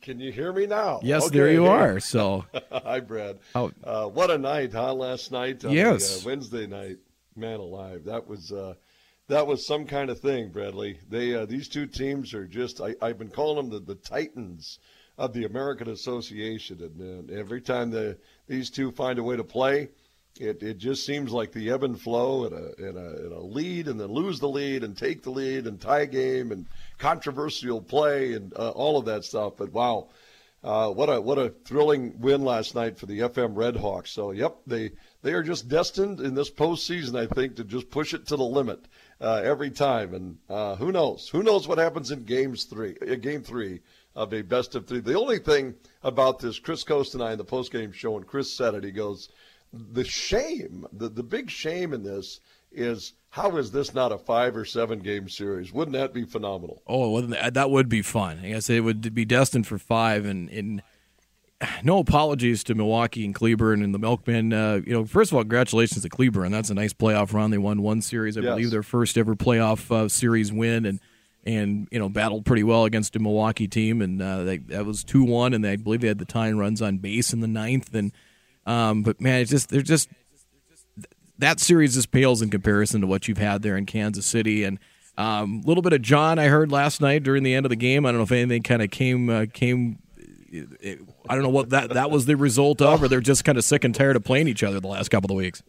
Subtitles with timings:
[0.00, 1.00] Can you hear me now?
[1.02, 1.98] Yes, okay, there you are.
[2.12, 3.38] So, hi, Brad.
[3.54, 3.70] Oh.
[3.82, 4.92] Uh, what a night, huh?
[4.94, 6.20] Last night, on Yes.
[6.22, 6.98] the, uh, Wednesday night.
[7.34, 8.74] Man alive, that was uh,
[9.28, 10.98] that was some kind of thing, Bradley.
[11.08, 12.78] They uh, these two teams are just.
[12.82, 14.78] I, I've been calling them the, the Titans
[15.16, 18.18] of the American Association, and, uh, every time the
[18.48, 19.88] these two find a way to play,
[20.40, 23.40] it, it just seems like the ebb and flow and a, and, a, and a
[23.40, 26.66] lead and then lose the lead and take the lead and tie game and
[26.98, 29.54] controversial play and uh, all of that stuff.
[29.58, 30.08] But wow,
[30.64, 34.08] uh, what a what a thrilling win last night for the FM Redhawks.
[34.08, 38.14] So yep, they they are just destined in this postseason, I think, to just push
[38.14, 38.86] it to the limit
[39.20, 40.14] uh, every time.
[40.14, 41.28] And uh, who knows?
[41.28, 43.80] Who knows what happens in games three, uh, game three
[44.14, 45.00] of a best of three.
[45.00, 48.52] The only thing about this, Chris Coast and I in the postgame show, and Chris
[48.52, 48.84] said it.
[48.84, 49.30] He goes,
[49.72, 52.40] the shame, the the big shame in this
[52.70, 55.72] is how is this not a five or seven game series?
[55.72, 56.82] Wouldn't that be phenomenal?
[56.86, 58.40] oh, well, that that would be fun.
[58.42, 60.82] I guess it would be destined for five, and, and
[61.84, 64.52] no apologies to Milwaukee and Cleburne and the Milkmen.
[64.52, 66.50] Uh, you know, first of all, congratulations to Cleburne.
[66.50, 67.50] That's a nice playoff run.
[67.50, 68.50] They won one series, I Yes.
[68.50, 71.00] believe, their first ever playoff uh, series win, and
[71.44, 75.04] and you know battled pretty well against a Milwaukee team, and uh, they, that was
[75.04, 77.48] two one, and they, I believe they had the tying runs on base in the
[77.48, 78.12] ninth, and
[78.66, 80.08] um, but man, it's just they're just
[81.38, 84.64] that series just pales in comparison to what you've had there in Kansas City.
[84.64, 84.78] And
[85.18, 87.76] a um, little bit of John I heard last night during the end of the
[87.76, 88.06] game.
[88.06, 89.98] I don't know if anything kind of came uh, came.
[91.28, 93.64] I don't know what that that was the result of, or they're just kind of
[93.64, 95.62] sick and tired of playing each other the last couple of weeks.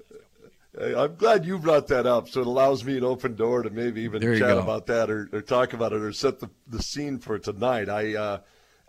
[0.80, 4.02] I'm glad you brought that up, so it allows me an open door to maybe
[4.02, 4.60] even chat go.
[4.60, 7.90] about that or, or talk about it or set the, the scene for tonight.
[7.90, 8.38] I uh,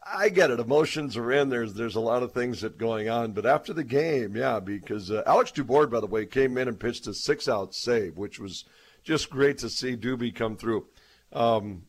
[0.06, 0.60] I get it.
[0.60, 1.48] Emotions are in.
[1.48, 5.10] There's there's a lot of things that going on, but after the game, yeah, because
[5.10, 8.38] uh, Alex Dubois, by the way, came in and pitched a six out save, which
[8.38, 8.64] was
[9.02, 10.86] just great to see Doobie come through.
[11.32, 11.84] Um,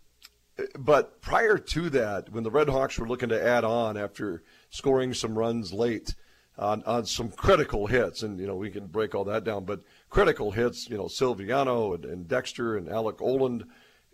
[0.80, 5.13] but prior to that, when the Red Hawks were looking to add on after scoring
[5.13, 6.16] some runs late
[6.58, 9.81] on, on some critical hits, and you know we can break all that down, but
[10.09, 13.65] critical hits, you know Silviano and, and Dexter and Alec Oland,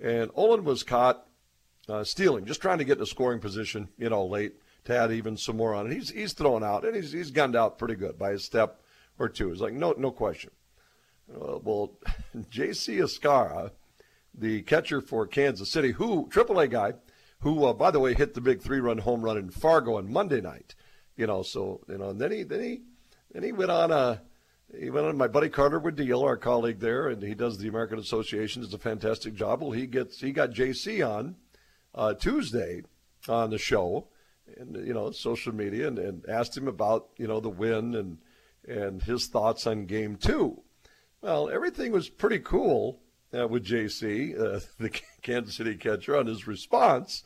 [0.01, 1.28] and Oland was caught
[1.90, 4.53] uh, stealing, just trying to get in a scoring position, you know, late
[4.86, 5.94] to add even some more on it.
[5.94, 8.81] He's he's thrown out and he's he's gunned out pretty good by a step
[9.19, 9.52] or two.
[9.52, 10.52] It's like no no question.
[11.34, 11.94] Uh, well,
[12.50, 12.97] J.C.
[12.97, 13.72] Escarra,
[14.34, 16.94] the catcher for Kansas City, who AAA guy,
[17.40, 20.42] who uh, by the way hit the big three-run home run in Fargo on Monday
[20.42, 20.75] night.
[21.16, 22.81] You know, so you know, and then he then he
[23.31, 24.22] then he went on a
[24.78, 28.00] he went on my buddy Carter Wooddeal, our colleague there, and he does the American
[28.00, 28.62] Association.
[28.62, 29.62] Does a fantastic job.
[29.62, 31.36] Well, he gets he got JC on
[31.96, 32.84] uh, Tuesday
[33.28, 34.07] on the show,
[34.57, 38.18] and you know social media, and, and asked him about you know the win and
[38.68, 40.62] and his thoughts on Game Two.
[41.22, 43.00] Well, everything was pretty cool
[43.38, 44.90] uh, with JC, uh, the
[45.22, 47.24] Kansas City catcher, on his response.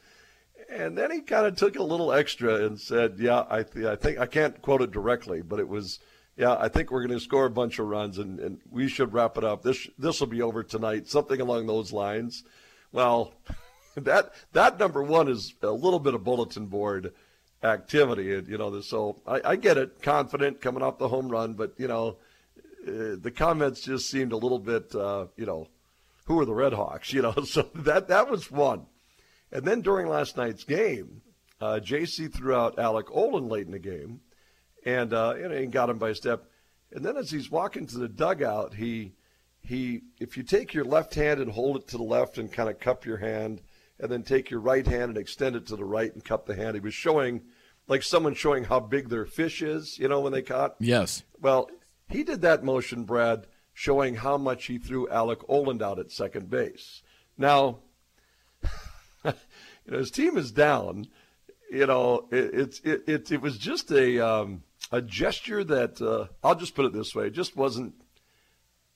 [0.69, 3.95] And then he kind of took a little extra and said, "Yeah, I, th- I
[3.95, 5.99] think I can't quote it directly, but it was,
[6.37, 9.13] yeah, I think we're going to score a bunch of runs and, and we should
[9.13, 9.61] wrap it up.
[9.61, 12.43] This this will be over tonight, something along those lines."
[12.91, 13.33] Well,
[13.95, 17.13] that that number one is a little bit of bulletin board
[17.63, 21.53] activity, and you know, so I, I get it, confident coming off the home run,
[21.53, 22.17] but you know,
[22.87, 25.67] uh, the comments just seemed a little bit, uh, you know,
[26.25, 27.13] who are the Red Hawks?
[27.13, 28.85] You know, so that that was one.
[29.51, 31.21] And then during last night's game,
[31.61, 34.21] uh, JC threw out Alec Oland late in the game,
[34.85, 36.45] and uh, and, and got him by a step.
[36.91, 39.13] And then as he's walking to the dugout, he
[39.61, 42.69] he if you take your left hand and hold it to the left and kind
[42.69, 43.61] of cup your hand,
[43.99, 46.55] and then take your right hand and extend it to the right and cup the
[46.55, 46.75] hand.
[46.75, 47.41] He was showing
[47.87, 50.75] like someone showing how big their fish is, you know, when they caught.
[50.79, 51.23] Yes.
[51.39, 51.69] Well,
[52.09, 56.49] he did that motion, Brad, showing how much he threw Alec Oland out at second
[56.49, 57.03] base.
[57.37, 57.79] Now,
[59.23, 59.33] you
[59.87, 61.07] know, his team is down.
[61.71, 66.27] You know, it, it's it, it it was just a um, a gesture that uh,
[66.43, 67.95] I'll just put it this way, it just wasn't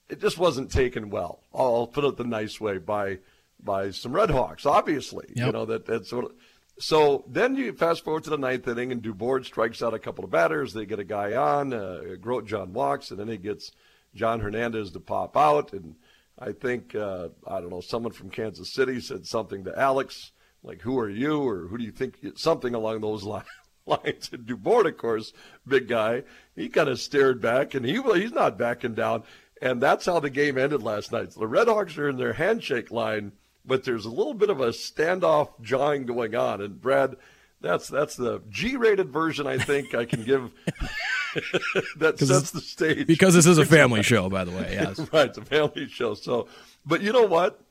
[0.07, 1.43] it just wasn't taken well.
[1.53, 3.19] I'll put it the nice way by
[3.63, 5.27] by some Red Hawks, obviously.
[5.35, 6.31] You know that that's of.
[6.79, 10.23] So then you fast forward to the ninth inning, and Dubord strikes out a couple
[10.23, 10.73] of batters.
[10.73, 11.73] They get a guy on.
[11.73, 13.71] Uh, Grote John walks, and then he gets
[14.15, 15.73] John Hernandez to pop out.
[15.73, 15.95] And
[16.37, 20.31] I think uh, I don't know someone from Kansas City said something to Alex,
[20.63, 23.45] like "Who are you?" or "Who do you think?" Something along those lines.
[23.85, 25.33] Lines and Dubois, of course,
[25.67, 26.21] big guy.
[26.55, 29.23] He kind of stared back, and he he's not backing down.
[29.61, 31.33] And that's how the game ended last night.
[31.33, 33.33] So the Red Hawks are in their handshake line,
[33.69, 36.61] but there's a little bit of a standoff jawing going on.
[36.61, 37.15] And Brad,
[37.61, 40.51] that's that's the G-rated version I think I can give.
[41.97, 44.71] that sets the stage Because this is a family show, by the way.
[44.73, 44.99] Yes.
[45.13, 46.15] right, it's a family show.
[46.15, 46.47] So,
[46.85, 47.61] but you know what?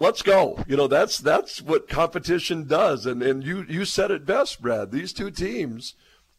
[0.00, 0.58] let's go.
[0.66, 3.06] You know, that's that's what competition does.
[3.06, 4.90] And and you you said it best, Brad.
[4.90, 5.94] These two teams,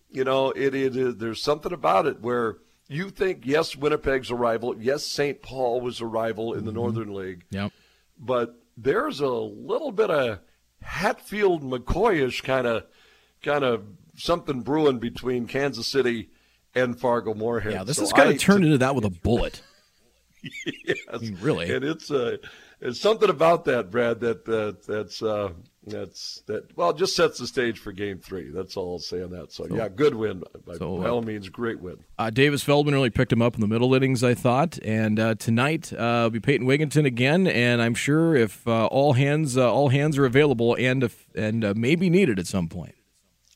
[0.09, 2.57] you know, it it is there's something about it where
[2.89, 5.41] you think yes, Winnipeg's a rival, yes, St.
[5.41, 6.79] Paul was a rival in the mm-hmm.
[6.79, 7.45] Northern League.
[7.51, 7.71] Yep.
[8.19, 10.39] But there's a little bit of
[10.81, 12.85] Hatfield McCoyish kind of
[13.44, 13.83] kind of
[14.15, 16.29] something brewing between Kansas City
[16.73, 17.73] and Fargo Moorhead.
[17.73, 19.62] Yeah, this so is going to turn into that with a bullet.
[20.85, 22.38] yes, I mean, really, and it's uh,
[22.79, 24.19] it's something about that, Brad.
[24.21, 25.51] That that that's uh,
[25.86, 26.75] that's that.
[26.78, 28.51] Well, just sets the stage for Game Three.
[28.51, 29.51] That's all I'll say on that.
[29.51, 31.98] So, so yeah, good win by, so, by uh, all means, great win.
[32.19, 34.78] Uh, Davis Feldman really picked him up in the middle innings, I thought.
[34.83, 39.13] And uh, tonight uh, will be Peyton Wigginton again, and I'm sure if uh, all
[39.13, 42.95] hands all hands are available and if, and maybe needed at some point.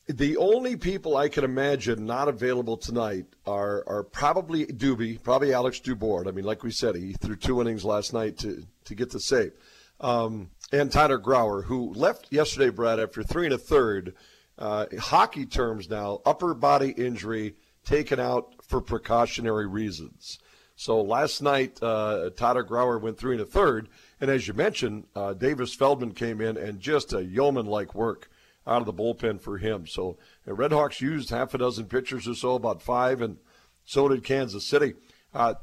[0.07, 5.80] The only people I can imagine not available tonight are are probably Doobie, probably Alex
[5.80, 6.27] Dubourg.
[6.27, 9.19] I mean, like we said, he threw two innings last night to to get the
[9.19, 9.54] save,
[10.00, 14.13] um, and Tyler Grauer, who left yesterday, Brad, after three and a third.
[14.57, 20.39] Uh, hockey terms now, upper body injury taken out for precautionary reasons.
[20.77, 23.88] So last night, uh, Tyler Grauer went three and a third,
[24.19, 28.29] and as you mentioned, uh, Davis Feldman came in and just a yeoman-like work
[28.67, 29.88] out of the bullpen for him.
[29.88, 33.38] So the Redhawks used half a dozen pitchers or so, about five, and
[33.85, 34.95] so did Kansas City.
[35.36, 35.54] Uh,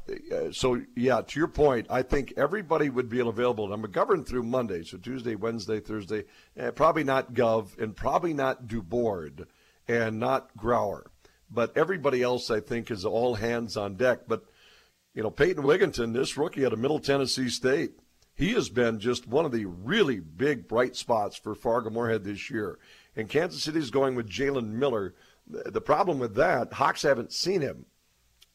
[0.50, 3.72] so yeah, to your point, I think everybody would be available.
[3.72, 6.24] I'm McGovern through Monday, so Tuesday, Wednesday, Thursday.
[6.58, 9.46] Eh, probably not Gov, and probably not Dubourg,
[9.88, 11.04] and not Grauer,
[11.50, 14.28] but everybody else I think is all hands on deck.
[14.28, 14.44] But
[15.14, 17.92] you know, Peyton Wigginton, this rookie out of Middle Tennessee State,
[18.34, 22.50] he has been just one of the really big bright spots for Fargo Moorhead this
[22.50, 22.78] year.
[23.16, 25.14] And Kansas City is going with Jalen Miller.
[25.46, 27.86] The problem with that, Hawks haven't seen him.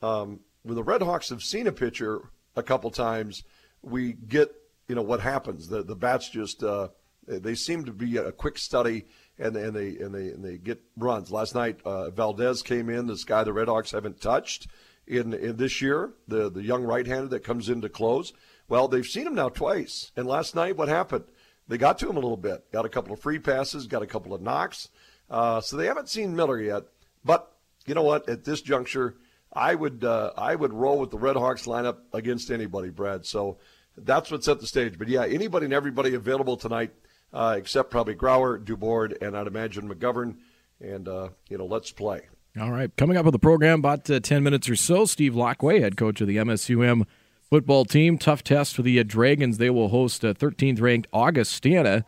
[0.02, 3.44] Um, when the Red Hawks have seen a pitcher a couple times,
[3.82, 4.54] we get
[4.90, 5.70] you know what happens.
[5.70, 6.90] The the bats just uh,
[7.26, 9.06] they seem to be a quick study
[9.40, 11.32] and and they and they and they get runs.
[11.32, 14.68] Last night uh, Valdez came in, this guy the Red Hawks haven't touched
[15.08, 18.34] in in this year, the the young right-hander that comes in to close.
[18.68, 20.12] Well, they've seen him now twice.
[20.18, 21.24] And last night, what happened?
[21.70, 22.70] They got to him a little bit.
[22.74, 24.90] Got a couple of free passes, got a couple of knocks.
[25.30, 26.84] Uh, so they haven't seen Miller yet.
[27.24, 27.50] But
[27.86, 28.28] you know what?
[28.28, 29.16] At this juncture,
[29.58, 33.26] I would uh, I would roll with the Red Hawks lineup against anybody, Brad.
[33.26, 33.58] So
[33.98, 35.00] that's what set the stage.
[35.00, 36.92] But yeah, anybody and everybody available tonight,
[37.34, 40.36] uh, except probably Grauer, Dubord, and I'd imagine McGovern.
[40.80, 42.22] And uh, you know, let's play.
[42.60, 45.06] All right, coming up with the program about uh, ten minutes or so.
[45.06, 47.06] Steve Laqua, head coach of the MSUM
[47.50, 48.20] football team.
[48.20, 49.58] Tough test for the uh, Dragons.
[49.58, 52.06] They will host uh, 13th ranked Augustana.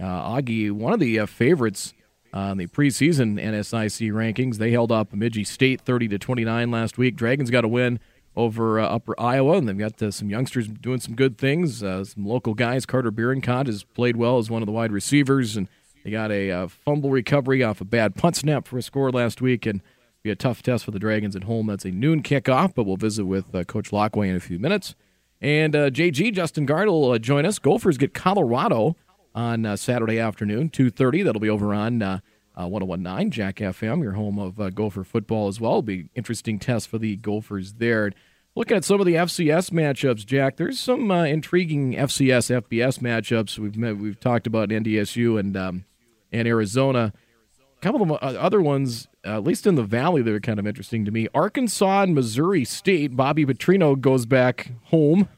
[0.00, 1.94] Uh, Augie, one of the uh, favorites
[2.32, 4.56] on the preseason NSIC rankings.
[4.56, 7.16] They held up Bemidji State 30 to 29 last week.
[7.16, 8.00] Dragons got a win
[8.34, 11.82] over uh, Upper Iowa, and they've got uh, some youngsters doing some good things.
[11.82, 12.86] Uh, some local guys.
[12.86, 15.68] Carter Bierenkont has played well as one of the wide receivers, and
[16.04, 19.42] they got a uh, fumble recovery off a bad punt snap for a score last
[19.42, 19.82] week, and
[20.22, 21.66] be a tough test for the Dragons at home.
[21.66, 24.94] That's a noon kickoff, but we'll visit with uh, Coach Laqua in a few minutes.
[25.40, 27.58] And uh, JG Justin Guard will join us.
[27.58, 28.96] Gophers get Colorado
[29.34, 31.22] on uh, Saturday afternoon, two thirty.
[31.22, 32.20] That'll be over on uh,
[32.60, 35.72] uh, 1019 Jack FM, your home of uh, Gopher football as well.
[35.72, 38.12] It'll be interesting test for the Gophers there.
[38.54, 40.56] Looking at some of the FCS matchups, Jack.
[40.56, 43.58] There's some intriguing FCS FBS matchups.
[43.58, 45.84] We've met, we've talked about NDSU and um,
[46.30, 47.12] and Arizona.
[47.58, 51.04] A couple of other ones uh, at least in the valley, they're kind of interesting
[51.04, 51.28] to me.
[51.34, 53.16] Arkansas and Missouri State.
[53.16, 55.28] Bobby Petrino goes back home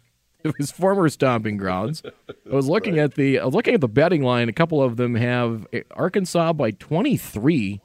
[0.59, 2.03] his former stomping grounds.
[2.29, 3.05] I was looking right.
[3.05, 4.49] at the I was looking at the betting line.
[4.49, 7.81] A couple of them have eh, Arkansas by 23.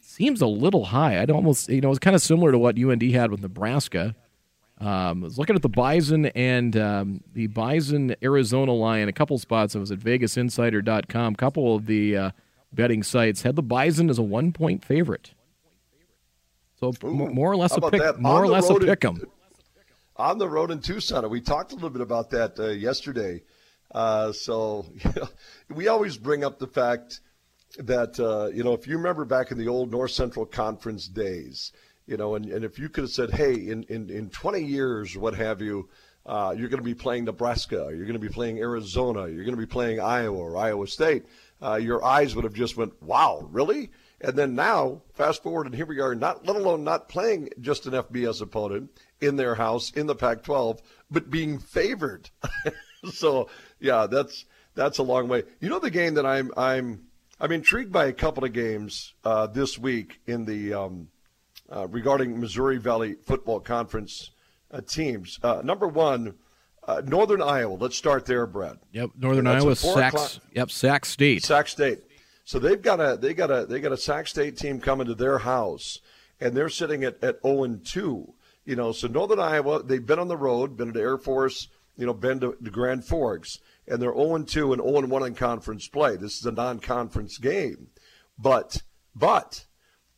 [0.00, 1.20] Seems a little high.
[1.20, 4.14] I'd almost you know it's kind of similar to what UND had with Nebraska.
[4.80, 9.08] Um, I was looking at the Bison and um, the Bison Arizona line.
[9.08, 9.76] A couple spots.
[9.76, 11.34] I was at VegasInsider.com.
[11.34, 12.30] A couple of the uh,
[12.72, 15.34] betting sites had the Bison as a one point favorite.
[16.80, 19.22] So Ooh, more or less a pick, more or less a pick 'em.
[20.16, 23.42] On the road in Tucson, we talked a little bit about that uh, yesterday.
[23.94, 24.86] Uh, so
[25.70, 27.20] we always bring up the fact
[27.78, 31.72] that uh, you know if you remember back in the old North Central Conference days,
[32.06, 35.16] you know, and, and if you could have said, hey, in, in, in 20 years,
[35.16, 35.88] what have you,
[36.26, 39.56] uh, you're going to be playing Nebraska, you're going to be playing Arizona, you're going
[39.56, 41.24] to be playing Iowa or Iowa State
[41.62, 43.90] uh, your eyes would have just went, wow, really?
[44.22, 47.86] And then now, fast forward, and here we are, not let alone not playing just
[47.86, 50.78] an FBS opponent in their house in the Pac-12,
[51.10, 52.30] but being favored.
[53.12, 53.48] so
[53.80, 55.42] yeah, that's that's a long way.
[55.60, 57.02] You know the game that I'm I'm
[57.40, 61.08] I'm intrigued by a couple of games uh, this week in the um,
[61.68, 64.30] uh, regarding Missouri Valley Football Conference
[64.70, 65.38] uh, teams.
[65.42, 66.34] Uh, number one,
[66.84, 67.76] Uh, Northern Iowa.
[67.78, 68.76] Let's start there, Brad.
[68.92, 70.14] Yep, Northern Iowa, Sac.
[70.52, 71.44] Yep, Sac State.
[71.44, 72.02] Sac State.
[72.52, 75.14] So they've got a they got a they got a Sac State team coming to
[75.14, 76.00] their house,
[76.38, 78.34] and they're sitting at at zero and two.
[78.66, 82.04] You know, so Northern Iowa, they've been on the road, been to Air Force, you
[82.04, 85.88] know, been to, to Grand Forks, and they're 0 2 and 0 1 in conference
[85.88, 86.16] play.
[86.16, 87.86] This is a non conference game.
[88.38, 88.82] But,
[89.16, 89.64] but,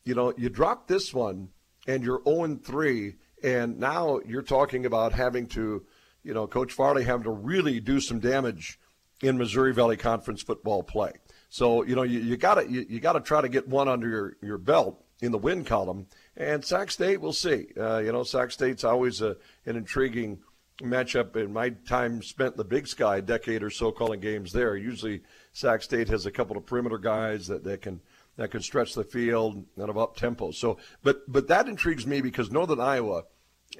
[0.02, 1.50] you know, you drop this one
[1.86, 3.14] and you're 0 3,
[3.44, 5.86] and now you're talking about having to,
[6.24, 8.80] you know, Coach Farley having to really do some damage
[9.22, 11.12] in Missouri Valley Conference football play.
[11.54, 14.36] So, you know, you, you gotta you, you gotta try to get one under your,
[14.42, 17.68] your belt in the win column and Sac State, we'll see.
[17.78, 20.40] Uh, you know, Sac State's always a, an intriguing
[20.80, 21.36] matchup.
[21.36, 24.76] In my time spent in the Big Sky, a decade or so calling games there,
[24.76, 28.00] usually Sac State has a couple of perimeter guys that, that can
[28.36, 30.50] that can stretch the field and of up tempo.
[30.50, 33.26] So, but but that intrigues me because Northern Iowa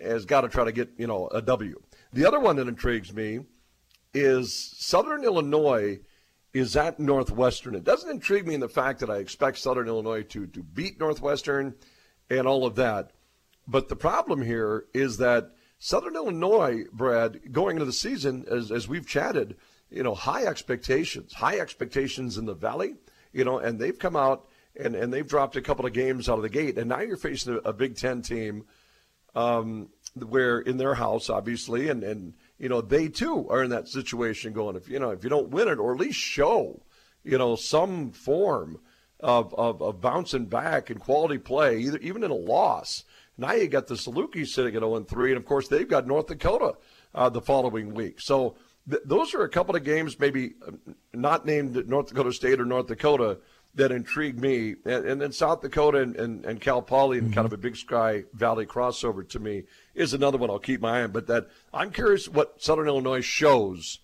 [0.01, 1.83] has got to try to get you know a W.
[2.13, 3.41] The other one that intrigues me
[4.15, 5.99] is Southern Illinois
[6.55, 7.75] is at Northwestern.
[7.75, 10.99] It doesn't intrigue me in the fact that I expect Southern Illinois to to beat
[10.99, 11.75] Northwestern
[12.31, 13.11] and all of that.
[13.67, 18.89] But the problem here is that Southern Illinois, Brad, going into the season, as, as
[18.89, 19.57] we've chatted,
[19.91, 22.95] you know, high expectations, high expectations in the Valley,
[23.33, 26.37] you know, and they've come out and, and they've dropped a couple of games out
[26.37, 26.79] of the gate.
[26.79, 28.65] And now you're facing a, a Big Ten team
[29.35, 32.35] um, where in their house, obviously, and, and,
[32.65, 35.51] you know, they too are in that situation going, if, you know, if you don't
[35.51, 36.83] win it or at least show,
[37.23, 38.81] you know, some form–
[39.25, 43.05] of, of, of bouncing back and quality play, either, even in a loss.
[43.39, 46.27] Now you got the Salukis sitting at 0 3, and of course they've got North
[46.27, 46.75] Dakota
[47.15, 48.21] uh, the following week.
[48.21, 48.57] So
[48.89, 50.73] th- those are a couple of games, maybe uh,
[51.15, 53.39] not named North Dakota State or North Dakota,
[53.75, 54.77] that intrigue me.
[54.85, 57.35] And, and then South Dakota and, and, and Cal Poly and mm-hmm.
[57.35, 59.65] kind of a Big Sky Valley crossover to me
[59.95, 61.13] is another one I'll keep my eye on.
[61.13, 63.99] But that I'm curious what Southern Illinois shows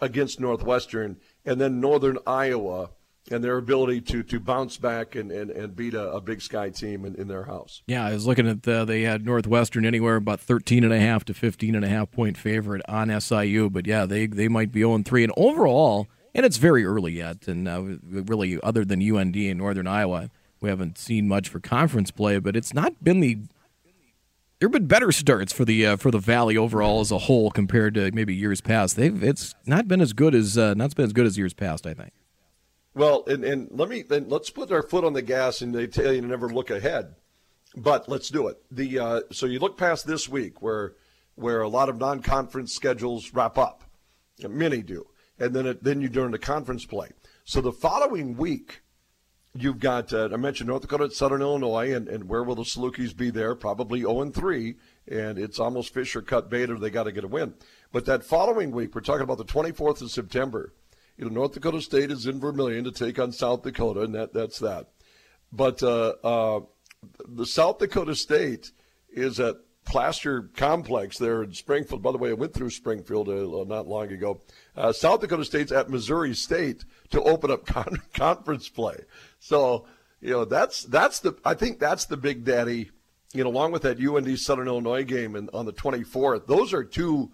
[0.00, 2.90] against Northwestern and then Northern Iowa
[3.30, 6.70] and their ability to to bounce back and, and, and beat a, a Big Sky
[6.70, 7.82] team in, in their house.
[7.86, 11.24] Yeah, I was looking at the, they had Northwestern anywhere about 13 and a half
[11.26, 14.80] to 15 and a half point favorite on SIU, but yeah, they they might be
[14.80, 19.36] 0 3 and overall, and it's very early yet, and uh, really other than UND
[19.36, 23.38] and Northern Iowa, we haven't seen much for conference play, but it's not been the
[24.62, 27.50] there have been better starts for the uh, for the Valley overall as a whole
[27.50, 28.94] compared to maybe years past.
[28.94, 31.84] They've it's not been as good as uh, not been as good as years past.
[31.84, 32.12] I think.
[32.94, 35.88] Well, and, and let me then let's put our foot on the gas, and they
[35.88, 37.16] tell you to never look ahead,
[37.76, 38.62] but let's do it.
[38.70, 40.94] The uh, so you look past this week where
[41.34, 43.82] where a lot of non-conference schedules wrap up,
[44.48, 45.08] many do,
[45.42, 47.08] and then it, then you during the conference play.
[47.44, 48.82] So the following week,
[49.54, 53.16] you've got uh, I mentioned North Dakota, Southern Illinois, and, and where will the Salukis
[53.16, 53.54] be there?
[53.54, 54.76] Probably 0 and 3,
[55.08, 57.54] and it's almost Fisher cut bait, or they got to get a win.
[57.92, 60.72] But that following week, we're talking about the 24th of September
[61.16, 64.32] you know, North Dakota State is in Vermillion to take on South Dakota, and that
[64.32, 64.88] that's that.
[65.52, 66.60] But uh, uh,
[67.28, 68.72] the South Dakota State
[69.10, 72.02] is at Plaster Complex there in Springfield.
[72.02, 74.40] By the way, I went through Springfield uh, not long ago.
[74.76, 78.96] Uh, South Dakota State's at Missouri State to open up con- conference play.
[79.38, 79.86] So
[80.20, 82.90] you know that's that's the I think that's the big daddy.
[83.34, 86.84] You know, along with that UND Southern Illinois game and on the 24th, those are
[86.84, 87.32] two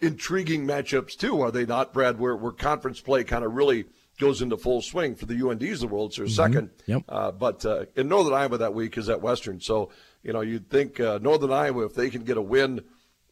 [0.00, 2.18] intriguing matchups too, are they not, Brad?
[2.18, 3.86] Where where conference play kind of really
[4.18, 6.10] goes into full swing for the UNDs of the world.
[6.10, 6.34] It's their mm-hmm.
[6.34, 6.70] second.
[6.86, 7.02] Yep.
[7.08, 9.60] Uh, but uh, in Northern Iowa that week is at Western.
[9.60, 9.90] So
[10.24, 12.82] you know you'd think uh, Northern Iowa if they can get a win.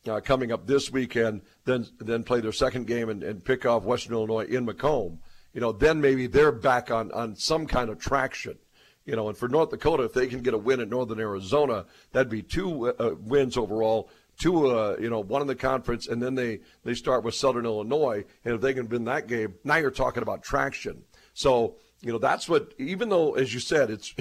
[0.05, 3.85] Uh, coming up this weekend, then then play their second game and, and pick off
[3.85, 5.21] Western Illinois in Macomb.
[5.53, 8.59] You know, then maybe they're back on, on some kind of traction
[9.05, 11.87] you know, and for North Dakota, if they can get a win at Northern Arizona,
[12.13, 14.09] that'd be two uh, wins overall
[14.39, 17.65] two, uh, you know, one in the conference, and then they they start with Southern
[17.65, 21.03] Illinois, and if they can win that game, now you're talking about traction.
[21.35, 22.73] So you know that's what.
[22.79, 24.15] Even though, as you said, it's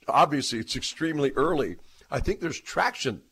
[0.08, 1.76] obviously it's extremely early.
[2.10, 3.22] I think there's traction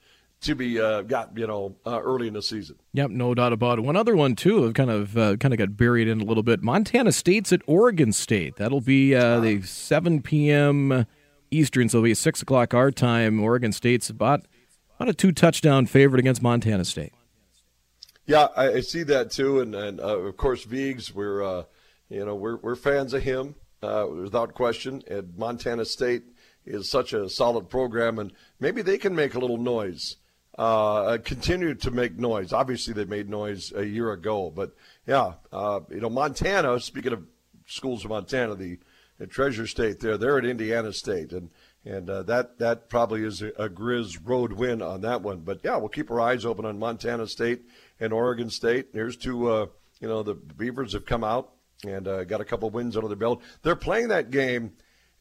[0.43, 2.77] to be uh, got you know uh, early in the season.
[2.93, 3.83] Yep, no doubt about it.
[3.83, 6.63] One other one too, kind of uh, kind of got buried in a little bit.
[6.63, 8.57] Montana State's at Oregon State.
[8.57, 11.07] That'll be uh, the 7 p.m.
[11.51, 13.41] Eastern, so it'll be six o'clock our time.
[13.43, 14.47] Oregon State's about
[14.97, 17.13] about a two touchdown favorite against Montana State.
[18.27, 21.63] Yeah, I, I see that too, and and uh, of course Viggs, we're uh,
[22.09, 25.03] you know we're we're fans of him uh, without question.
[25.09, 26.25] At Montana State
[26.67, 30.17] is such a solid program, and maybe they can make a little noise.
[30.59, 32.53] Uh, continue to make noise.
[32.53, 34.75] Obviously, they made noise a year ago, but
[35.07, 36.81] yeah, uh, you know Montana.
[36.81, 37.27] Speaking of
[37.67, 38.79] schools of Montana, the
[39.21, 40.17] at Treasure State there.
[40.17, 41.51] They're at Indiana State, and
[41.85, 45.41] and uh, that that probably is a, a Grizz road win on that one.
[45.41, 47.63] But yeah, we'll keep our eyes open on Montana State
[48.01, 48.89] and Oregon State.
[48.93, 49.51] Here's two.
[49.51, 49.67] Uh,
[50.01, 51.53] you know, the Beavers have come out
[51.87, 53.41] and uh, got a couple wins under their belt.
[53.63, 54.73] They're playing that game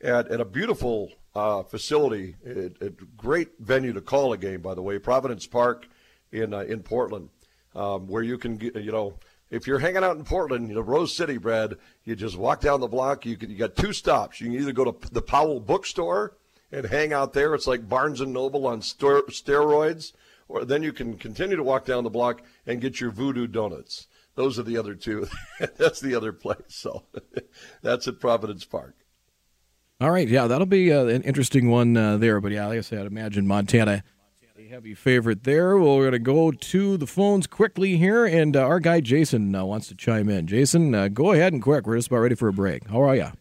[0.01, 4.81] at, at a beautiful uh, facility, a, great venue to call a game, by the
[4.81, 5.87] way, Providence Park
[6.31, 7.29] in uh, in Portland,
[7.75, 9.17] um, where you can get, you know.
[9.51, 12.79] If you're hanging out in Portland, you know Rose City, Brad, you just walk down
[12.79, 13.27] the block.
[13.27, 14.41] You can, you got two stops.
[14.41, 16.35] You can either go to the Powell Bookstore
[16.71, 17.53] and hang out there.
[17.53, 20.13] It's like Barnes and Noble on steroids,
[20.47, 24.07] or then you can continue to walk down the block and get your Voodoo Donuts.
[24.33, 25.27] Those are the other two.
[25.77, 26.57] that's the other place.
[26.69, 27.03] So
[27.83, 28.95] that's at Providence Park.
[30.01, 32.41] All right, yeah, that'll be uh, an interesting one uh, there.
[32.41, 34.03] But yeah, like I said, I'd imagine Montana
[34.57, 35.77] a heavy favorite there.
[35.77, 39.53] Well, we're going to go to the phones quickly here, and uh, our guy Jason
[39.53, 40.47] uh, wants to chime in.
[40.47, 41.85] Jason, uh, go ahead and quick.
[41.85, 42.87] We're just about ready for a break.
[42.87, 43.31] How are you?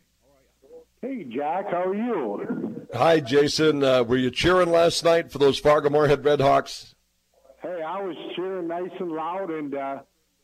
[1.00, 2.86] Hey, Jack, how are you?
[2.94, 3.82] Hi, Jason.
[3.82, 6.94] Uh, were you cheering last night for those Fargo Moorhead Redhawks?
[7.62, 9.74] Hey, I was cheering nice and loud, and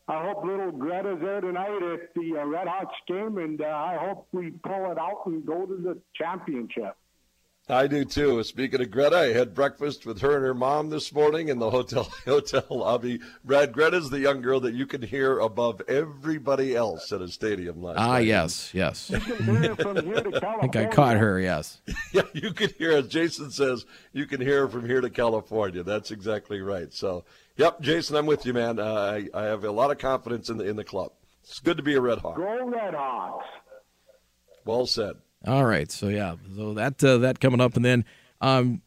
[0.07, 3.97] I hope little Greta's there tonight at the uh, Red Hawks game, and uh, I
[3.97, 6.95] hope we pull it out and go to the championship.
[7.69, 8.43] I do too.
[8.43, 11.69] Speaking of Greta, I had breakfast with her and her mom this morning in the
[11.69, 13.19] hotel hotel lobby.
[13.45, 17.81] Brad, Greta's the young girl that you can hear above everybody else at a stadium
[17.81, 18.25] last Ah, night.
[18.25, 19.11] yes, yes.
[19.11, 21.39] You can hear from here to I think I caught her.
[21.39, 21.79] Yes.
[22.11, 25.81] Yeah, you can hear, as Jason says, you can hear from here to California.
[25.81, 26.91] That's exactly right.
[26.91, 27.23] So,
[27.55, 28.79] yep, Jason, I'm with you, man.
[28.79, 28.83] Uh,
[29.33, 31.11] I, I have a lot of confidence in the in the club.
[31.43, 32.37] It's good to be a Red Hawk.
[32.37, 33.45] Go Red Hawks.
[34.65, 35.13] Well said.
[35.45, 38.05] All right, so yeah, so that uh, that coming up, and then
[38.41, 38.81] um,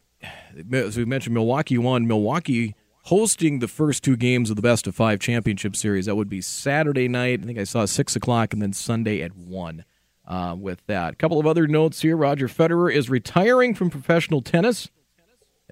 [0.73, 2.07] as we mentioned, Milwaukee won.
[2.07, 6.07] Milwaukee hosting the first two games of the best of five championship series.
[6.07, 7.41] That would be Saturday night.
[7.43, 9.85] I think I saw six o'clock, and then Sunday at one.
[10.27, 12.17] Uh, with that, a couple of other notes here.
[12.17, 14.89] Roger Federer is retiring from professional tennis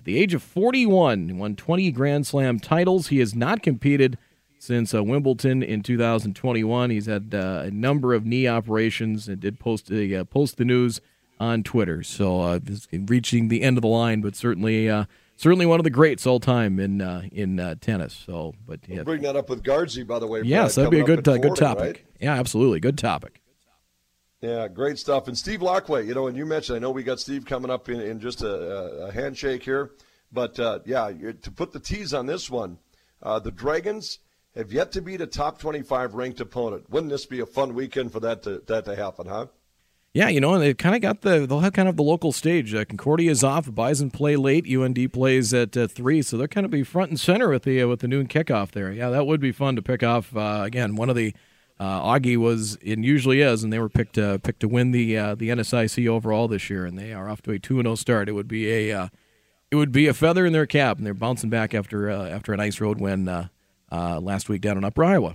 [0.03, 1.29] at the age of 41.
[1.29, 3.09] He won 20 Grand Slam titles.
[3.09, 4.19] He has not competed
[4.59, 6.91] since uh, Wimbledon in 2021.
[6.91, 11.01] He's had uh, a number of knee operations and did post uh, post the news
[11.39, 12.03] on Twitter.
[12.03, 12.59] So uh,
[12.93, 15.05] reaching the end of the line, but certainly uh,
[15.37, 18.25] certainly one of the greats all time in uh, in tennis.
[18.27, 18.97] So, but yeah.
[18.97, 20.43] we'll bring that up with Guardsy, by the way.
[20.43, 21.85] Yes, that'd be a good good topic.
[21.85, 22.05] Right?
[22.21, 23.42] Yeah, absolutely, good topic.
[24.43, 25.29] Yeah, great stuff.
[25.29, 27.89] And Steve Laqua, you know, and you mentioned, I know we got Steve coming up
[27.89, 29.93] in, in just a, a handshake here,
[30.33, 31.11] but yeah,
[31.43, 32.79] to put the tease on this one,
[33.23, 34.19] the Dragons
[34.55, 36.91] have yet to beat a top 25 ranked opponent.
[36.91, 39.47] Wouldn't this be a fun weekend for that to that to happen, huh?
[40.15, 42.33] Yeah, you know, and they've kind of got the they'll have kind of the local
[42.33, 42.75] stage.
[42.75, 43.75] Uh, Concordia is off.
[43.75, 44.67] Bison play late.
[44.71, 47.83] UND plays at uh, three, so they're kind of be front and center with the
[47.83, 48.93] uh, with the noon kickoff there.
[48.93, 50.37] Yeah, that would be fun to pick off.
[50.37, 51.35] Uh, again, one of the
[51.83, 55.19] uh, Augie was and usually is, and they were picked uh, picked to win the
[55.19, 57.97] uh, the NSIC overall this year, and they are off to a two and zero
[57.97, 58.29] start.
[58.29, 59.11] It would be a
[59.73, 62.57] it would be a feather in their cap, and they're bouncing back after after a
[62.57, 63.49] nice road win uh,
[63.91, 65.35] last week down in Upper Iowa.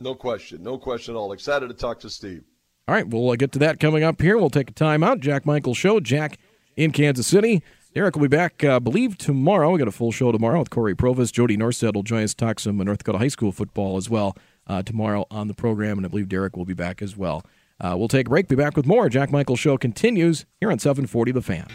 [0.00, 0.62] No question.
[0.62, 1.32] No question at all.
[1.32, 2.44] Excited to talk to Steve.
[2.88, 4.38] All right, we'll uh, get to that coming up here.
[4.38, 5.20] We'll take a time out.
[5.20, 6.00] Jack Michael Show.
[6.00, 6.38] Jack
[6.76, 7.62] in Kansas City.
[7.94, 9.72] Derek will be back, uh, believe, tomorrow.
[9.72, 11.32] We got a full show tomorrow with Corey Provis.
[11.32, 14.36] Jody Norstead will join us talk some North Dakota high school football as well
[14.66, 17.44] uh, tomorrow on the program, and I believe Derek will be back as well.
[17.80, 18.48] Uh, we'll take a break.
[18.48, 19.08] Be back with more.
[19.08, 21.66] Jack Michael Show continues here on 740 The Fan.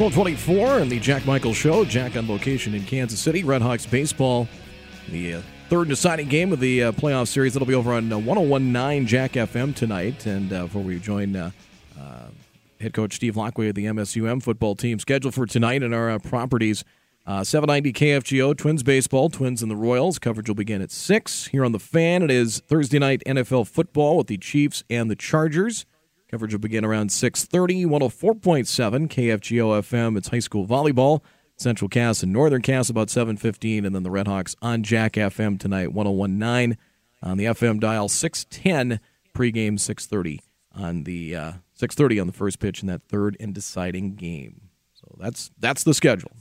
[0.00, 1.84] 1224 and the Jack Michael Show.
[1.84, 3.44] Jack on location in Kansas City.
[3.44, 4.48] Redhawks baseball.
[5.10, 7.52] The uh, third deciding game of the uh, playoff series.
[7.52, 10.24] That'll be over on uh, 1019 Jack FM tonight.
[10.24, 11.50] And uh, before we join uh,
[12.80, 16.18] head coach Steve Laqua of the MSUM football team, scheduled for tonight in our uh,
[16.18, 16.84] properties.
[17.26, 20.18] 790 KFGO, Twins baseball, Twins and the Royals.
[20.18, 21.46] Coverage will begin at 6.
[21.48, 25.14] Here on the fan, it is Thursday night NFL football with the Chiefs and the
[25.14, 25.86] Chargers.
[26.28, 30.16] Coverage will begin around 6.30, 104.7 KFGO FM.
[30.16, 31.22] It's high school volleyball.
[31.56, 35.88] Central Cass and Northern Cass about 7.15, and then the Redhawks on Jack FM tonight,
[35.88, 36.76] 101.9
[37.22, 38.98] on the FM dial, 610
[39.34, 40.38] pregame, 6.30
[40.74, 44.68] on the uh, 6.30 on the first pitch in that third and deciding game.
[44.94, 46.32] So that's that's the schedule.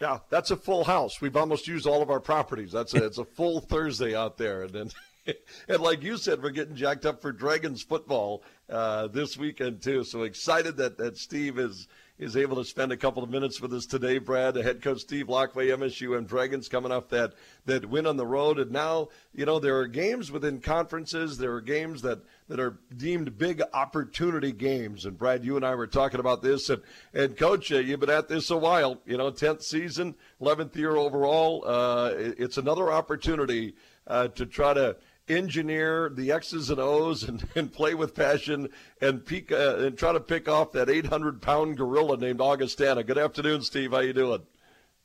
[0.00, 1.20] Yeah, that's a full house.
[1.20, 2.72] We've almost used all of our properties.
[2.72, 4.90] That's a, it's a full Thursday out there, and then
[5.68, 10.04] and like you said, we're getting jacked up for Dragons football uh, this weekend too.
[10.04, 11.88] So excited that, that Steve is
[12.22, 14.18] is able to spend a couple of minutes with us today.
[14.18, 17.34] Brad, head coach Steve Laqua, MSU and Dragons coming off that
[17.66, 21.36] that win on the road, and now you know there are games within conferences.
[21.36, 25.04] There are games that that are deemed big opportunity games.
[25.04, 26.82] And Brad, you and I were talking about this, and
[27.12, 29.00] and coach, uh, you've been at this a while.
[29.04, 31.64] You know, tenth season, eleventh year overall.
[31.66, 33.74] Uh, it's another opportunity
[34.06, 34.96] uh, to try to
[35.28, 38.68] engineer the X's and O's and, and play with passion
[39.00, 43.02] and peak uh, and try to pick off that 800 pound gorilla named Augustana.
[43.02, 43.92] Good afternoon, Steve.
[43.92, 44.42] How you doing?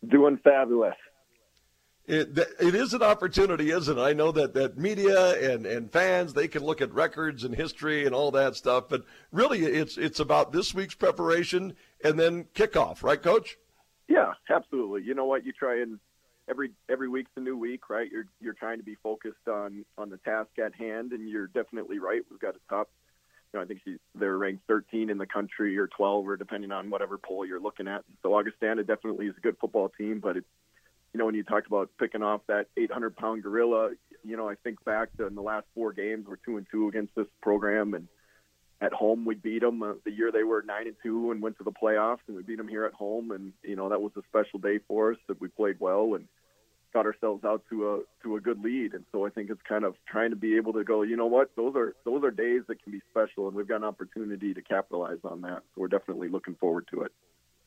[0.08, 0.96] Doing fabulous.
[2.06, 4.02] It, it is an opportunity, isn't it?
[4.02, 8.06] I know that, that media and, and fans they can look at records and history
[8.06, 9.04] and all that stuff, but
[9.34, 13.58] really it's it's about this week's preparation and then kickoff, right, Coach?
[14.08, 15.04] Yeah, absolutely.
[15.04, 15.46] You know what?
[15.46, 16.00] You try and
[16.50, 18.10] every every week's a new week, right?
[18.12, 22.00] You're you're trying to be focused on on the task at hand, and you're definitely
[22.00, 22.22] right.
[22.30, 22.90] We've got a top.
[23.54, 23.82] You know, I think
[24.14, 27.88] they're ranked 13 in the country or 12, or depending on whatever poll you're looking
[27.88, 28.04] at.
[28.22, 30.48] So Augustana definitely is a good football team, but it's
[31.14, 33.92] you know when you talked about picking off that 800 pound gorilla,
[34.24, 36.88] you know I think back to in the last four games we're two and two
[36.88, 38.08] against this program, and
[38.80, 41.58] at home we beat them uh, the year they were nine and two and went
[41.58, 44.12] to the playoffs, and we beat them here at home, and you know that was
[44.18, 46.28] a special day for us that we played well and
[46.94, 48.94] got ourselves out to a to a good lead.
[48.94, 51.28] And so I think it's kind of trying to be able to go, you know
[51.28, 54.54] what, those are those are days that can be special, and we've got an opportunity
[54.54, 55.64] to capitalize on that.
[55.74, 57.12] So we're definitely looking forward to it.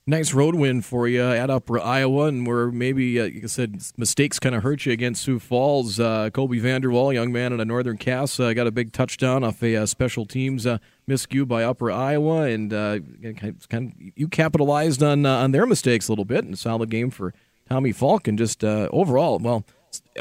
[0.06, 3.80] Nice road win for you at Upper Iowa, and where maybe, uh, like I said,
[3.98, 6.00] mistakes kind of hurt you against Sioux Falls.
[6.00, 9.62] Uh, Kobe Vanderwall, young man in a Northern Cass, uh, got a big touchdown off
[9.62, 10.78] a uh, special teams uh,
[11.08, 12.98] miscue by Upper Iowa, and uh,
[13.68, 16.90] kind of, you capitalized on uh, on their mistakes a little bit, and a solid
[16.90, 17.34] game for
[17.70, 19.64] Tommy Falk, and just overall, well,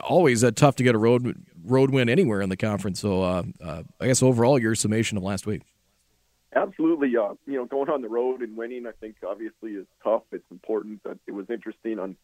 [0.03, 2.99] always tough to get a road road win anywhere in the conference.
[2.99, 5.63] So I guess overall, your summation of last week.
[6.55, 7.15] Absolutely.
[7.15, 10.23] Uh, you know, going on the road and winning, I think obviously is tough.
[10.31, 11.01] It's important.
[11.27, 12.15] It was interesting on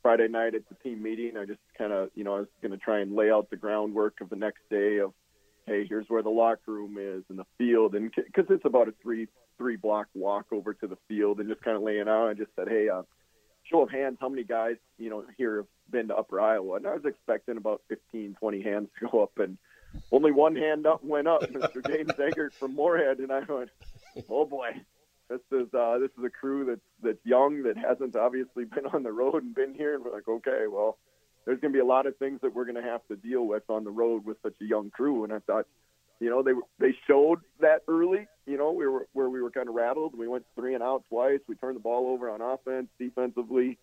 [0.00, 1.36] Friday night at the team meeting.
[1.36, 3.56] I just kind of, you know, I was going to try and lay out the
[3.56, 5.12] groundwork of the next day of,
[5.66, 8.94] hey, here's where the locker room is and the field, and because it's about a
[9.02, 9.26] three
[9.58, 12.28] three block walk over to the field, and just kind of laying out.
[12.28, 13.02] I just said, hey, uh,
[13.70, 16.76] show of hands, how many guys, you know, here have been to Upper Iowa?
[16.76, 19.58] And I was expecting about 15, 20 hands to go up and
[20.12, 21.86] only one hand up went up, Mr.
[21.86, 23.70] James Eggert from Moorhead, and I went,
[24.28, 24.70] "Oh boy,
[25.28, 29.02] this is uh, this is a crew that's that's young that hasn't obviously been on
[29.02, 30.98] the road and been here." And we're like, "Okay, well,
[31.44, 33.46] there's going to be a lot of things that we're going to have to deal
[33.46, 35.66] with on the road with such a young crew." And I thought,
[36.20, 38.26] you know, they they showed that early.
[38.46, 40.16] You know, we were where we were kind of rattled.
[40.16, 41.40] We went three and out twice.
[41.48, 43.78] We turned the ball over on offense, defensively.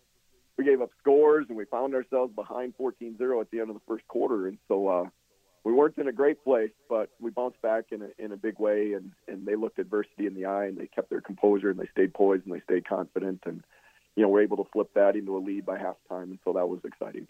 [0.56, 3.82] We gave up scores, and we found ourselves behind 14-0 at the end of the
[3.88, 4.46] first quarter.
[4.46, 5.04] And so, uh,
[5.64, 8.58] we weren't in a great place, but we bounced back in a, in a big
[8.58, 11.78] way, and, and they looked adversity in the eye, and they kept their composure, and
[11.78, 13.62] they stayed poised, and they stayed confident, and
[14.16, 16.68] you know we're able to flip that into a lead by halftime, and so that
[16.68, 17.26] was exciting.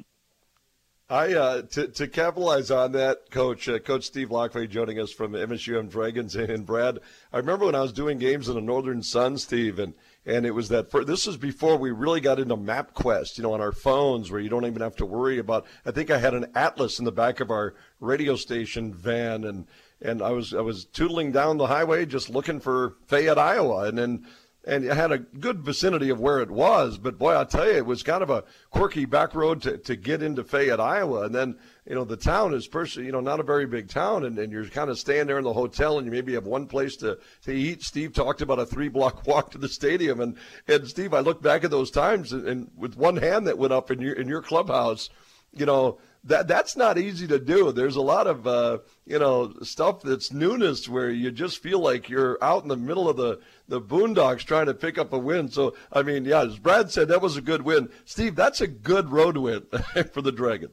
[1.13, 5.33] I uh, to to capitalize on that, Coach uh, Coach Steve Laqua joining us from
[5.33, 7.01] MSUM Dragons, and Brad.
[7.35, 9.93] I remember when I was doing games in the Northern Sun, Steve, and
[10.25, 13.53] and it was that for, this was before we really got into MapQuest, you know,
[13.53, 15.67] on our phones where you don't even have to worry about.
[15.85, 19.67] I think I had an atlas in the back of our radio station van, and
[20.01, 23.99] and I was I was tootling down the highway just looking for Fayette, Iowa, and
[23.99, 24.27] then
[24.65, 26.97] and it had a good vicinity of where it was.
[26.97, 29.97] But boy, I'll tell you, it was kind of a quirky back road to, to
[29.97, 31.23] get into Fayette, Iowa.
[31.23, 34.25] And then, you know, the town is personally, you know, not a very big town.
[34.25, 36.67] And, and you're kind of staying there in the hotel and you maybe have one
[36.67, 37.83] place to, to eat.
[37.83, 40.21] Steve talked about a three block walk to the stadium.
[40.21, 40.37] And,
[40.69, 43.73] and Steve, I look back at those times and, and with one hand that went
[43.73, 45.09] up in your, in your clubhouse,
[45.53, 47.73] you know, that that's not easy to do.
[47.73, 52.09] There's a lot of uh, you know stuff that's newness where you just feel like
[52.09, 55.49] you're out in the middle of the the boondocks trying to pick up a win.
[55.49, 57.89] So I mean, yeah, as Brad said, that was a good win.
[58.05, 59.67] Steve, that's a good road win
[60.13, 60.71] for the Dragon.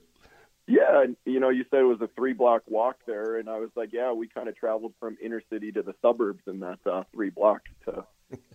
[0.67, 3.71] Yeah, you know, you said it was a three block walk there, and I was
[3.75, 7.03] like, yeah, we kind of traveled from inner city to the suburbs in that uh,
[7.11, 8.05] three blocks to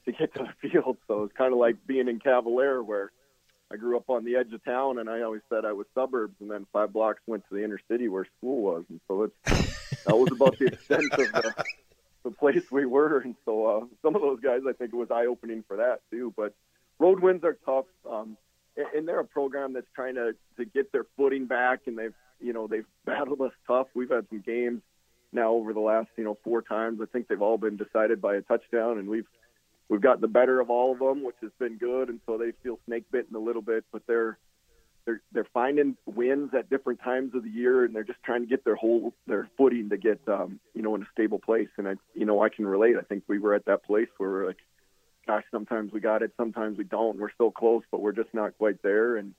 [0.04, 0.96] to get to the field.
[1.08, 3.10] So it's kind of like being in Cavalier where
[3.74, 6.36] I grew up on the edge of town, and I always said I was suburbs,
[6.40, 10.04] and then five blocks went to the inner city where school was, and so it's
[10.04, 11.64] that was about the extent of the,
[12.22, 13.18] the place we were.
[13.18, 16.02] And so uh, some of those guys, I think it was eye opening for that
[16.08, 16.32] too.
[16.36, 16.54] But
[17.00, 18.36] road wins are tough, um,
[18.76, 22.52] and they're a program that's trying to to get their footing back, and they've you
[22.52, 23.88] know they've battled us tough.
[23.92, 24.82] We've had some games
[25.32, 27.00] now over the last you know four times.
[27.02, 29.26] I think they've all been decided by a touchdown, and we've
[29.88, 32.52] we've gotten the better of all of them, which has been good, and so they
[32.62, 34.38] feel snake bitten a little bit, but they're
[35.04, 38.46] they're they're finding wins at different times of the year, and they're just trying to
[38.46, 41.68] get their whole their footing to get um, you know in a stable place.
[41.76, 42.96] And I you know I can relate.
[42.98, 44.58] I think we were at that place where we're like,
[45.26, 47.18] gosh, sometimes we got it, sometimes we don't.
[47.18, 49.16] We're so close, but we're just not quite there.
[49.16, 49.34] And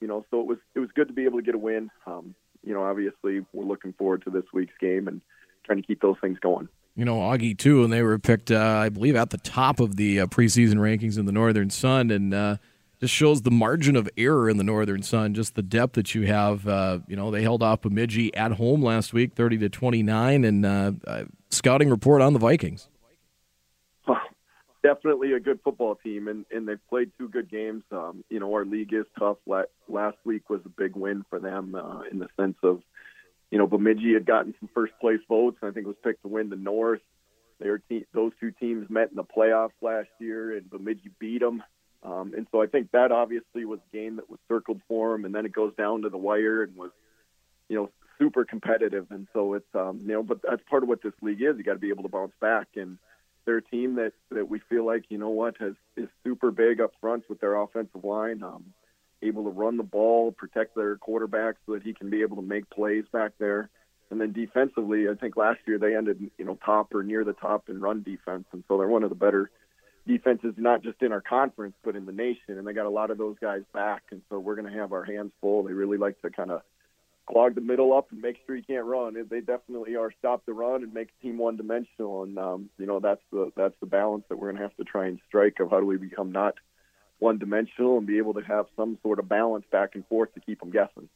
[0.00, 1.90] you know, so it was it was good to be able to get a win.
[2.06, 5.20] Um, you know, obviously we're looking forward to this week's game and
[5.64, 6.68] trying to keep those things going.
[6.96, 9.96] You know, Augie too, and they were picked, uh, I believe, at the top of
[9.96, 12.56] the uh, preseason rankings in the Northern Sun, and uh,
[13.00, 16.26] just shows the margin of error in the Northern Sun, just the depth that you
[16.26, 16.66] have.
[16.66, 20.42] Uh, you know, they held off Bemidji at home last week, thirty to twenty nine,
[20.42, 22.88] and uh, uh, scouting report on the Vikings.
[24.82, 27.82] definitely a good football team, and, and they've played two good games.
[27.90, 29.38] Um, you know, our league is tough.
[29.46, 31.76] Last week was a big win for them
[32.10, 32.82] in the sense of,
[33.50, 36.28] you know, Bemidji had gotten some first place votes, and I think was picked to
[36.28, 37.00] win the North.
[37.60, 41.40] They were te- those two teams met in the playoffs last year, and Bemidji beat
[41.40, 41.62] them.
[42.02, 45.24] Um, and so I think that obviously was a game that was circled for them,
[45.24, 46.90] and then it goes down to the wire and was,
[47.68, 49.06] you know, super competitive.
[49.10, 51.56] And so it's, um, you know, but that's part of what this league is.
[51.56, 52.98] You got to be able to bounce back and
[53.46, 56.80] they're a team that that we feel like you know what has is super big
[56.80, 58.64] up front with their offensive line, um,
[59.22, 62.42] able to run the ball, protect their quarterback so that he can be able to
[62.42, 63.70] make plays back there.
[64.10, 67.32] And then defensively, I think last year they ended you know top or near the
[67.32, 69.50] top in run defense, and so they're one of the better
[70.06, 72.56] defenses not just in our conference but in the nation.
[72.56, 74.92] And they got a lot of those guys back, and so we're going to have
[74.92, 75.64] our hands full.
[75.64, 76.62] They really like to kind of
[77.26, 79.16] clog the middle up and make sure you can't run.
[79.28, 82.22] They definitely are stop the run and make the team one dimensional.
[82.22, 84.84] And um, you know that's the that's the balance that we're going to have to
[84.84, 86.54] try and strike of how do we become not
[87.18, 90.40] one dimensional and be able to have some sort of balance back and forth to
[90.40, 91.08] keep them guessing.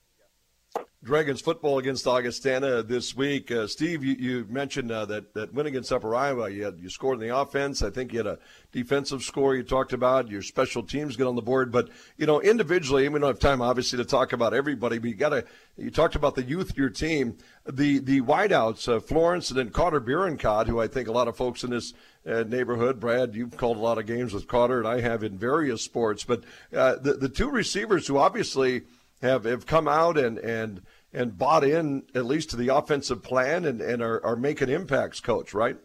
[1.02, 3.50] Dragons football against Augustana this week.
[3.50, 6.90] Uh, Steve, you, you mentioned uh, that that win against Upper Iowa, you had, you
[6.90, 7.82] scored in the offense.
[7.82, 8.38] I think you had a
[8.70, 10.28] defensive score you talked about.
[10.28, 13.62] Your special teams get on the board, but you know individually, we don't have time
[13.62, 14.98] obviously to talk about everybody.
[14.98, 15.44] But you got to.
[15.78, 19.70] You talked about the youth of your team, the the wideouts, uh, Florence and then
[19.70, 21.94] Carter Bierencott, who I think a lot of folks in this
[22.26, 23.00] uh, neighborhood.
[23.00, 26.24] Brad, you've called a lot of games with Carter, and I have in various sports.
[26.24, 26.44] But
[26.76, 28.82] uh, the the two receivers who obviously
[29.22, 33.64] have have come out and and and bought in at least to the offensive plan
[33.64, 35.76] and, and are, are making impacts, coach, right?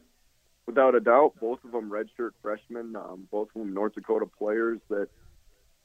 [0.68, 4.80] Without a doubt, both of them redshirt freshmen, um, both of them North Dakota players
[4.90, 5.08] that,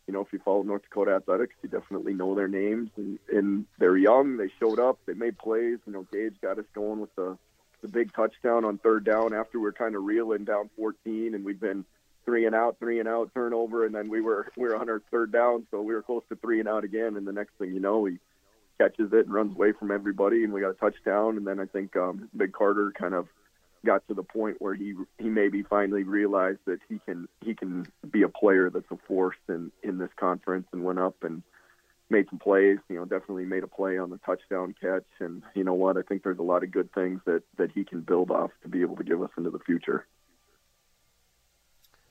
[0.06, 2.90] you know, if you follow North Dakota athletics, you definitely know their names.
[2.96, 4.36] And, and they're young.
[4.36, 4.98] They showed up.
[5.06, 5.78] They made plays.
[5.86, 7.36] You know, Gage got us going with the,
[7.82, 11.44] the big touchdown on third down after we were kind of reeling down 14, and
[11.44, 11.84] we'd been
[12.30, 15.02] three and out, three and out turnover, and then we were we were on our
[15.10, 17.16] third down, so we were close to three and out again.
[17.16, 18.20] And the next thing you know, we
[18.78, 21.36] catches it and runs away from everybody, and we got a touchdown.
[21.36, 23.26] And then I think um, Big Carter kind of
[23.84, 27.84] got to the point where he he maybe finally realized that he can he can
[28.08, 31.42] be a player that's a force in in this conference, and went up and
[32.10, 32.78] made some plays.
[32.88, 35.02] You know, definitely made a play on the touchdown catch.
[35.18, 35.96] And you know what?
[35.96, 38.68] I think there's a lot of good things that that he can build off to
[38.68, 40.06] be able to give us into the future.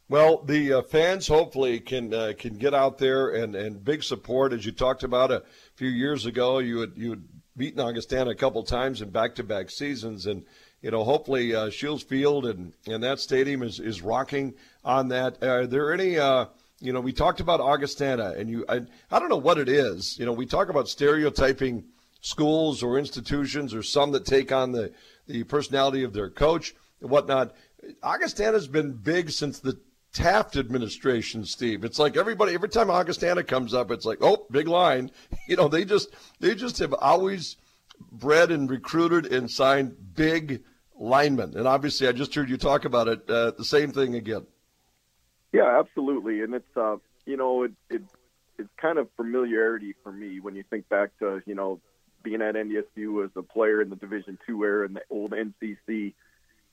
[0.10, 4.54] Well, the uh, fans hopefully can uh, can get out there and, and big support
[4.54, 5.44] as you talked about a
[5.76, 6.58] few years ago.
[6.58, 7.24] You had you had
[7.56, 10.46] beaten Augustana a couple times in back to back seasons, and
[10.82, 15.44] you know hopefully uh, Scheels Field and, and that stadium is, is rocking on that.
[15.44, 16.18] Are there any?
[16.18, 16.48] Uh,
[16.80, 20.18] you know, we talked about Augustana, and you I, I don't know what it is.
[20.18, 21.84] You know, we talk about stereotyping
[22.22, 24.92] schools or institutions or some that take on the
[25.28, 27.54] the personality of their coach and whatnot.
[28.02, 29.80] Augustana's been big since the
[30.12, 31.84] Taft administration, Steve.
[31.84, 35.12] It's like everybody every time Augustana comes up, it's like, oh, big line.
[35.48, 37.58] You know, they just they just have always
[38.12, 40.64] bred and recruited and signed big
[41.00, 41.58] linemen.
[41.58, 43.28] And obviously, I just heard you talk about it.
[43.28, 44.46] Uh, the same thing again.
[45.52, 46.42] Yeah, absolutely.
[46.42, 48.04] And it's uh, you know, it, it
[48.60, 51.80] it's kind of familiarity for me when you think back to you know
[52.22, 56.14] being at NDSU as a player in the Division Two era in the old NCC,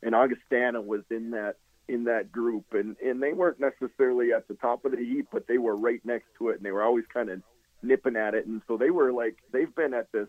[0.03, 1.57] and Augustana was in that
[1.89, 5.47] in that group, and and they weren't necessarily at the top of the heap, but
[5.47, 7.43] they were right next to it, and they were always kind of
[7.83, 10.29] nipping at it, and so they were like they've been at this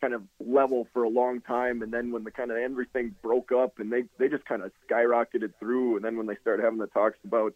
[0.00, 3.52] kind of level for a long time, and then when the kind of everything broke
[3.52, 6.78] up, and they they just kind of skyrocketed through, and then when they started having
[6.78, 7.52] the talks about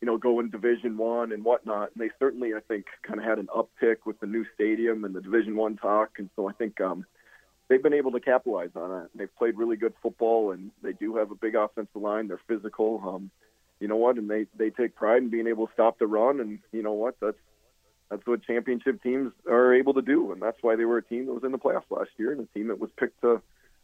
[0.00, 3.38] you know going Division One and whatnot, and they certainly I think kind of had
[3.38, 6.80] an uptick with the new stadium and the Division One talk, and so I think
[6.80, 7.04] um,
[7.68, 9.10] they've been able to capitalize on it.
[9.14, 12.28] They've played really good football, and they do have a big offensive line.
[12.28, 13.02] They're physical.
[13.06, 13.30] Um,
[13.80, 14.16] you know what?
[14.16, 16.40] And they they take pride in being able to stop the run.
[16.40, 17.16] And you know what?
[17.20, 17.36] That's
[18.10, 21.26] that's what championship teams are able to do, and that's why they were a team
[21.26, 23.42] that was in the playoffs last year, and a team that was picked to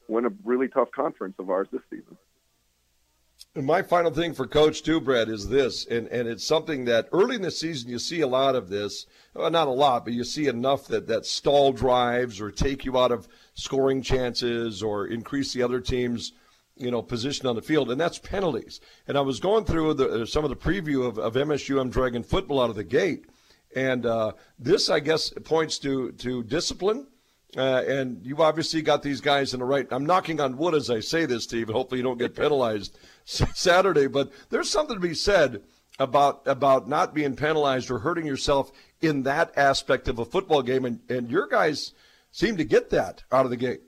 [0.09, 2.17] win a really tough conference of ours this season.
[3.57, 7.09] And my final thing for Coach too, Brad, is this, and, and it's something that
[7.11, 9.07] early in the season you see a lot of this.
[9.35, 12.97] Well, not a lot, but you see enough that, that stall drives or take you
[12.97, 16.33] out of scoring chances or increase the other team's
[16.77, 18.81] you know, position on the field, and that's penalties.
[19.07, 22.61] And I was going through the, some of the preview of, of MSUM Dragon football
[22.61, 23.27] out of the gate,
[23.75, 27.07] and uh, this, I guess, points to to discipline.
[27.57, 29.87] Uh, and you've obviously got these guys in the right.
[29.91, 32.97] I'm knocking on wood as I say this, Steve, and hopefully you don't get penalized
[33.25, 34.07] Saturday.
[34.07, 35.63] But there's something to be said
[35.99, 40.85] about about not being penalized or hurting yourself in that aspect of a football game,
[40.85, 41.93] and, and your guys
[42.31, 43.81] seem to get that out of the gate.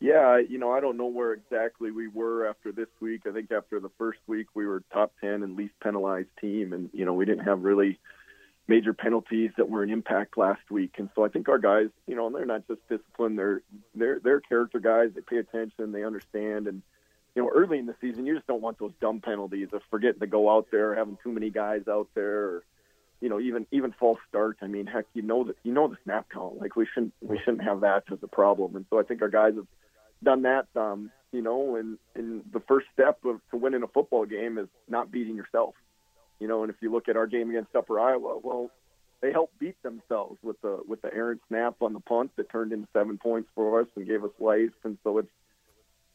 [0.00, 3.22] Yeah, you know, I don't know where exactly we were after this week.
[3.26, 6.90] I think after the first week we were top 10 and least penalized team and
[6.92, 7.98] you know, we didn't have really
[8.66, 10.94] major penalties that were an impact last week.
[10.98, 13.62] And so I think our guys, you know, and they're not just disciplined, they're
[13.94, 15.10] they're they're character guys.
[15.14, 16.82] They pay attention, they understand and
[17.34, 20.20] you know, early in the season you just don't want those dumb penalties of forgetting
[20.20, 22.64] to go out there, having too many guys out there or
[23.20, 24.58] you know, even even false start.
[24.60, 26.60] I mean, heck, you know that you know the snap count.
[26.60, 28.76] Like we shouldn't we shouldn't have that as a problem.
[28.76, 29.66] And so I think our guys have
[30.22, 30.66] done that.
[30.76, 34.68] Um, you know, and and the first step of to winning a football game is
[34.88, 35.74] not beating yourself.
[36.40, 38.70] You know, and if you look at our game against Upper Iowa, well,
[39.20, 42.72] they helped beat themselves with the with the errant snap on the punt that turned
[42.72, 44.74] into seven points for us and gave us life.
[44.84, 45.30] And so it's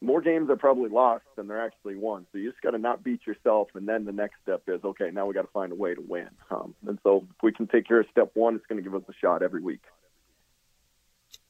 [0.01, 2.25] more games are probably lost than they're actually won.
[2.31, 5.09] So you just got to not beat yourself, and then the next step is okay.
[5.11, 6.29] Now we got to find a way to win.
[6.51, 8.95] Um, and so if we can take care of step one, it's going to give
[8.95, 9.81] us a shot every week.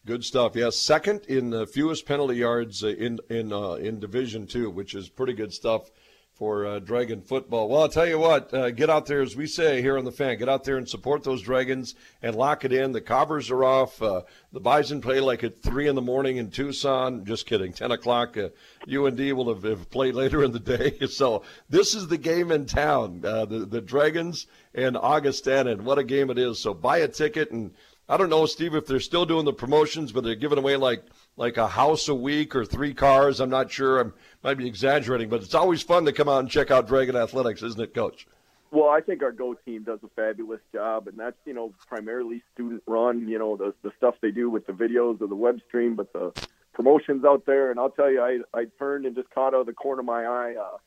[0.05, 0.55] Good stuff.
[0.55, 4.95] Yes, second in the fewest penalty yards uh, in in uh, in Division Two, which
[4.95, 5.91] is pretty good stuff
[6.39, 7.67] for uh, Dragon football.
[7.67, 10.11] Well, I'll tell you what, uh, get out there, as we say here on the
[10.11, 12.93] fan, get out there and support those Dragons and lock it in.
[12.93, 14.01] The covers are off.
[14.01, 14.21] Uh,
[14.53, 17.25] the Bison play like at 3 in the morning in Tucson.
[17.25, 17.73] Just kidding.
[17.73, 20.97] 10 o'clock, UND uh, will have, have, played later in the day.
[21.09, 25.97] So this is the game in town, uh, the, the Dragons and Augustana, and what
[25.97, 26.59] a game it is.
[26.59, 27.71] So buy a ticket and
[28.07, 31.03] I don't know, Steve, if they're still doing the promotions, but they're giving away like
[31.37, 33.39] like a house a week or three cars.
[33.39, 34.03] I'm not sure.
[34.03, 34.11] I
[34.43, 37.63] might be exaggerating, but it's always fun to come out and check out Dragon Athletics,
[37.63, 38.27] isn't it, Coach?
[38.71, 42.43] Well, I think our Go team does a fabulous job, and that's you know primarily
[42.53, 43.27] student run.
[43.27, 46.13] You know the the stuff they do with the videos of the web stream, but
[46.13, 46.31] the
[46.73, 47.71] promotions out there.
[47.71, 50.05] And I'll tell you, I I turned and just caught out of the corner of
[50.05, 50.55] my eye.
[50.61, 50.77] Uh,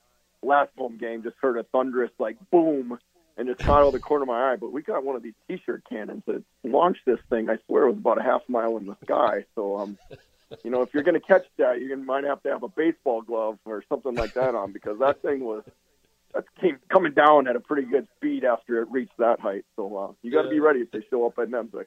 [0.44, 2.98] last home game, just heard a thunderous like boom
[3.36, 4.56] and just caught out of the corner of my eye.
[4.56, 7.48] But we got one of these T-shirt cannons that launched this thing.
[7.48, 9.44] I swear it was about a half mile in the sky.
[9.54, 9.98] So, um,
[10.64, 13.22] you know, if you're going to catch that, you might have to have a baseball
[13.22, 15.62] glove or something like that on because that thing was
[16.34, 19.64] that came coming down at a pretty good speed after it reached that height.
[19.76, 20.54] So uh, you got to yeah.
[20.54, 21.86] be ready if they show up at Nemzek.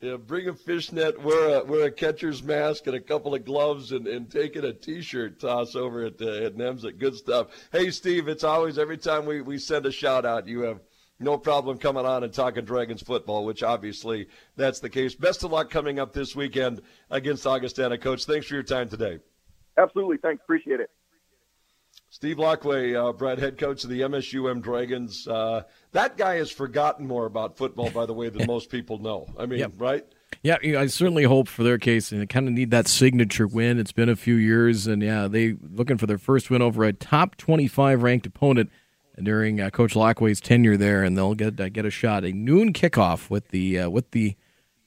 [0.00, 3.92] Yeah, bring a fishnet, wear a wear a catcher's mask and a couple of gloves,
[3.92, 6.98] and, and take it a T-shirt toss over at uh, at Nemzek.
[6.98, 7.46] Good stuff.
[7.72, 10.80] Hey, Steve, it's always every time we, we send a shout out, you have
[11.20, 15.14] no problem coming on and talking Dragons football, which obviously that's the case.
[15.14, 18.24] Best of luck coming up this weekend against Augustana, Coach.
[18.24, 19.18] Thanks for your time today.
[19.78, 20.42] Absolutely, thanks.
[20.42, 20.90] Appreciate it.
[22.10, 25.26] Steve Laqua, uh, Brad, head coach of the MSUM Dragons.
[25.26, 29.26] Uh, that guy has forgotten more about football, by the way, than most people know.
[29.36, 29.72] I mean, yep.
[29.78, 30.04] right?
[30.42, 33.80] Yeah, I certainly hope for their case, and they kind of need that signature win.
[33.80, 36.92] It's been a few years, and yeah, they looking for their first win over a
[36.92, 38.70] top twenty-five ranked opponent
[39.22, 42.24] during uh, Coach Laqua's tenure there, and they'll get uh, get a shot.
[42.24, 44.36] A noon kickoff with the uh, with the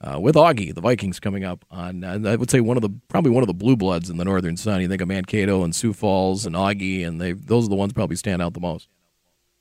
[0.01, 2.91] uh, with Augie, the Vikings coming up on, uh, I would say one of the
[3.07, 4.81] probably one of the blue bloods in the Northern Sun.
[4.81, 7.93] You think of Mankato and Sioux Falls and Augie, and they those are the ones
[7.93, 8.89] probably stand out the most.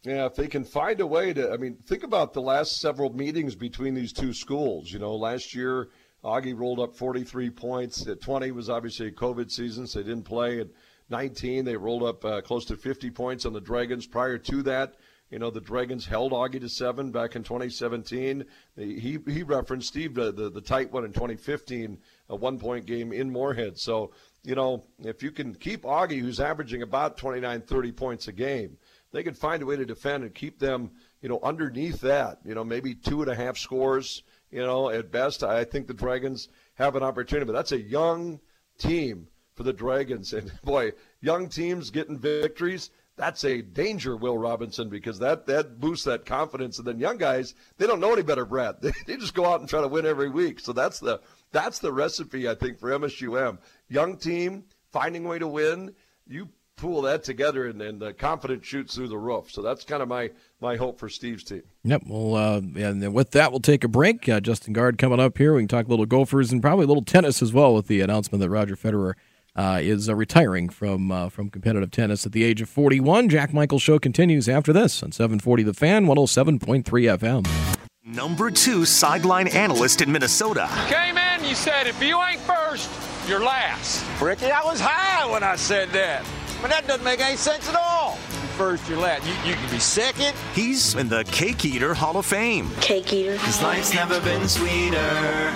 [0.02, 3.12] Yeah, if they can find a way to, I mean, think about the last several
[3.12, 4.92] meetings between these two schools.
[4.92, 5.88] You know, last year
[6.22, 8.06] Augie rolled up 43 points.
[8.06, 10.60] At 20 was obviously a COVID season, so they didn't play.
[10.60, 10.68] At
[11.08, 14.06] 19, they rolled up uh, close to 50 points on the Dragons.
[14.06, 14.96] Prior to that,
[15.30, 18.44] you know, the Dragons held Augie to seven back in 2017.
[18.76, 23.12] He he referenced Steve the, the, the tight one in 2015, a one point game
[23.12, 23.76] in Moorhead.
[23.78, 24.12] So
[24.44, 28.78] you know, if you can keep Augie, who's averaging about 29, 30 points a game,
[29.10, 32.38] they can find a way to defend and keep them, you know, underneath that.
[32.44, 34.22] You know, maybe two and a half scores.
[34.52, 37.46] You know, at best, I think the Dragons have an opportunity.
[37.46, 38.38] But that's a young
[38.78, 44.88] team for the Dragons, and boy, young teams getting victories that's a danger, Will Robinson,
[44.88, 46.78] because that that boosts that confidence.
[46.78, 48.76] And then young guys, they don't know any better, Brad.
[48.80, 50.60] They, they just go out and try to win every week.
[50.60, 53.58] So that's the that's the recipe, I think, for MSUM.
[53.88, 55.94] Young team finding a way to win.
[56.26, 59.50] You pool that together, and, and the confidence shoots through the roof.
[59.50, 61.62] So that's kind of my my hope for Steve's team.
[61.84, 62.02] Yep.
[62.06, 64.28] Well, uh, and with that, we'll take a break.
[64.28, 65.54] Uh, Justin Gaard coming up here.
[65.54, 68.02] We can talk a little Gophers and probably a little tennis as well with the
[68.02, 69.14] announcement that Roger Federer
[69.56, 73.28] uh, is uh, retiring from uh, from competitive tennis at the age of 41.
[73.28, 77.76] Jack Michael Show continues after this on 740 The Fan, 107.3 FM.
[78.04, 80.68] Number two sideline analyst in Minnesota.
[80.88, 82.88] Came in, you said, if you ain't first,
[83.28, 84.04] you're last.
[84.22, 86.24] Ricky, I was high when I said that.
[86.24, 88.16] I mean, that doesn't make any sense at all.
[88.56, 89.26] First, you're last.
[89.26, 90.34] You, you can be second.
[90.54, 92.70] He's in the Cake Eater Hall of Fame.
[92.80, 93.36] Cake eater.
[93.36, 95.50] His life's never been sweeter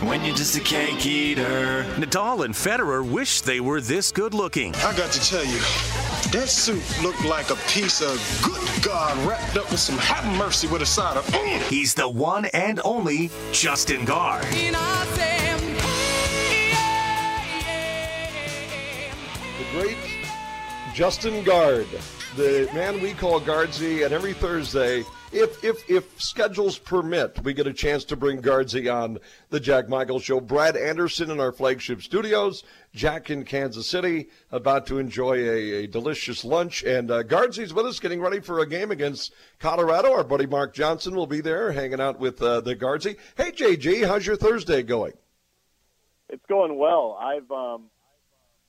[0.00, 1.84] when you're just a cake eater.
[1.94, 4.74] Nadal and Federer wish they were this good looking.
[4.74, 5.60] I got to tell you,
[6.32, 10.66] that suit looked like a piece of good God wrapped up with some have mercy
[10.66, 11.24] with a side of.
[11.26, 11.60] Mm.
[11.68, 14.42] He's the one and only Justin Gaard.
[19.58, 19.96] The great
[20.92, 21.86] Justin Gaard,
[22.36, 27.66] the man we call Guardsy, and every Thursday, if if if schedules permit, we get
[27.66, 29.18] a chance to bring Guardsy on
[29.50, 30.40] the Jack Michael Show.
[30.40, 32.64] Brad Anderson in our flagship studios,
[32.94, 37.86] Jack in Kansas City, about to enjoy a, a delicious lunch, and uh, Guardsy's with
[37.86, 40.12] us, getting ready for a game against Colorado.
[40.12, 43.16] Our buddy Mark Johnson will be there, hanging out with uh, the Guardsy.
[43.36, 45.12] Hey JG, how's your Thursday going?
[46.30, 47.18] It's going well.
[47.20, 47.90] I've, um,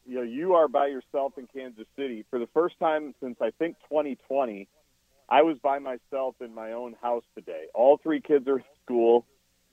[0.06, 3.52] you know, you are by yourself in Kansas City for the first time since I
[3.52, 4.68] think 2020.
[5.30, 7.66] I was by myself in my own house today.
[7.74, 9.26] All three kids are at school.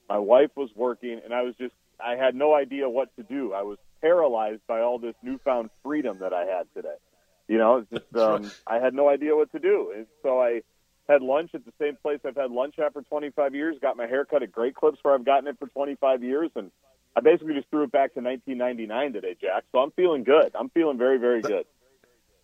[0.07, 1.73] My wife was working, and I was just,
[2.03, 3.53] I had no idea what to do.
[3.53, 6.95] I was paralyzed by all this newfound freedom that I had today.
[7.47, 9.91] You know, it's just, um, I had no idea what to do.
[9.95, 10.61] And so I
[11.07, 14.07] had lunch at the same place I've had lunch at for 25 years, got my
[14.07, 16.71] hair cut at Great Clips where I've gotten it for 25 years, and
[17.15, 19.63] I basically just threw it back to 1999 today, Jack.
[19.71, 20.51] So I'm feeling good.
[20.57, 21.65] I'm feeling very, very good.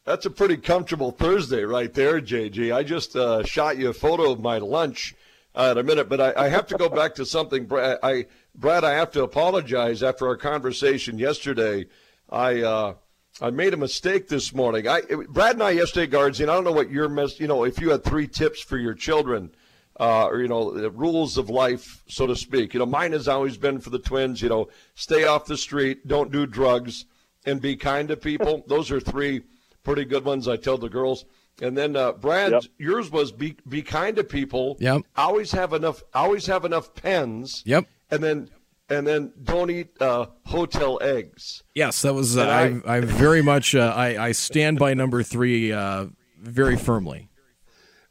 [0.04, 2.74] That's a pretty comfortable Thursday right there, JG.
[2.74, 5.16] I just uh, shot you a photo of my lunch
[5.54, 7.66] uh, in a minute, but I, I have to go back to something.
[7.66, 11.88] Brad, I, Brad, I have to apologize after our conversation yesterday.
[12.30, 12.94] I uh,
[13.42, 14.88] I made a mistake this morning.
[14.88, 17.40] I Brad and I yesterday, guards, and I don't know what your mess.
[17.40, 19.52] You know, if you had three tips for your children,
[20.00, 22.74] uh, or you know, the rules of life, so to speak.
[22.74, 24.42] You know, mine has always been for the twins.
[24.42, 27.06] You know, stay off the street, don't do drugs,
[27.46, 28.64] and be kind to people.
[28.68, 29.42] Those are three
[29.84, 30.48] pretty good ones.
[30.48, 31.26] I tell the girls.
[31.62, 32.64] And then uh, Brad, Yep.
[32.78, 34.78] yours was be be kind to people.
[34.80, 35.02] Yep.
[35.16, 36.04] Always have enough.
[36.14, 37.64] Always have enough pens.
[37.66, 37.86] Yep.
[38.12, 38.50] And then
[38.90, 41.64] and then don't eat uh, hotel eggs.
[41.74, 42.38] Yes, that was.
[42.38, 43.74] Uh, And I, I very much.
[43.74, 46.06] Uh, I, I stand by number three uh,
[46.40, 47.27] very firmly.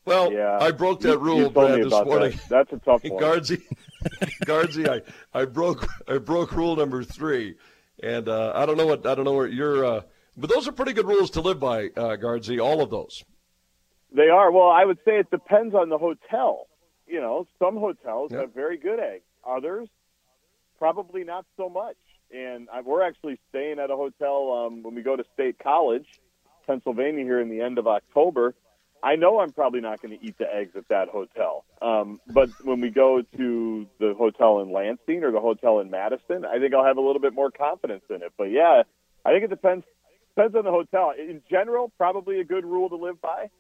[0.07, 0.59] Well, Yeah.
[0.61, 2.31] I broke that rule, you Brad, this morning.
[2.31, 2.49] that.
[2.49, 3.21] That's a tough one.
[3.21, 3.63] Guardsy,
[4.47, 5.03] Guardsy, I,
[5.35, 7.57] I broke I broke rule number three,
[8.03, 10.01] and uh, I don't know what I don't know what your uh,
[10.37, 12.61] but those are pretty good rules to live by, uh, Guardsy.
[12.61, 13.25] All of those.
[14.13, 14.51] They are.
[14.53, 16.69] Well, I would say it depends on the hotel.
[17.07, 18.41] You know, some hotels Yeah.
[18.41, 19.25] have very good eggs.
[19.49, 19.89] Others,
[20.79, 21.97] probably not so much.
[22.35, 26.07] And I, we're actually staying at a hotel um, when we go to State College,
[26.67, 28.55] Pennsylvania, here in the end of October.
[29.03, 31.65] I know I'm probably not going to eat the eggs at that hotel.
[31.81, 36.45] Um, but when we go to the hotel in Lansing or the hotel in Madison,
[36.45, 38.33] I think I'll have a little bit more confidence in it.
[38.37, 38.83] But yeah,
[39.25, 39.85] I think it depends
[40.35, 41.13] depends on the hotel.
[41.19, 43.51] In general, probably a good rule to live by.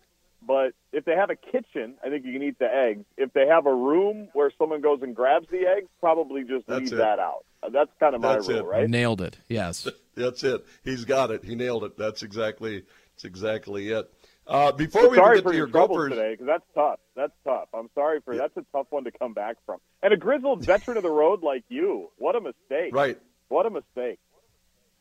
[0.42, 3.04] But if they have a kitchen, I think you can eat the eggs.
[3.16, 6.80] If they have a room where someone goes and grabs the eggs, probably just That's
[6.82, 6.96] leave it.
[6.96, 7.44] that out.
[7.62, 8.64] Uh, That's kind of my That's rule, it.
[8.64, 8.88] right?
[8.88, 9.38] Nailed it.
[9.48, 9.88] Yes.
[10.14, 10.64] That's it.
[10.84, 11.44] He's got it.
[11.44, 11.96] He nailed it.
[11.98, 12.84] That's exactly
[13.14, 14.12] that's exactly it.
[14.46, 17.00] Uh, before we sorry get for to your your trouble Gophers, today because that's tough.
[17.16, 17.68] That's tough.
[17.74, 19.78] I'm sorry for that's a tough one to come back from.
[20.02, 22.94] And a grizzled veteran of the road like you, what a mistake!
[22.94, 23.18] right?
[23.48, 24.18] What a mistake.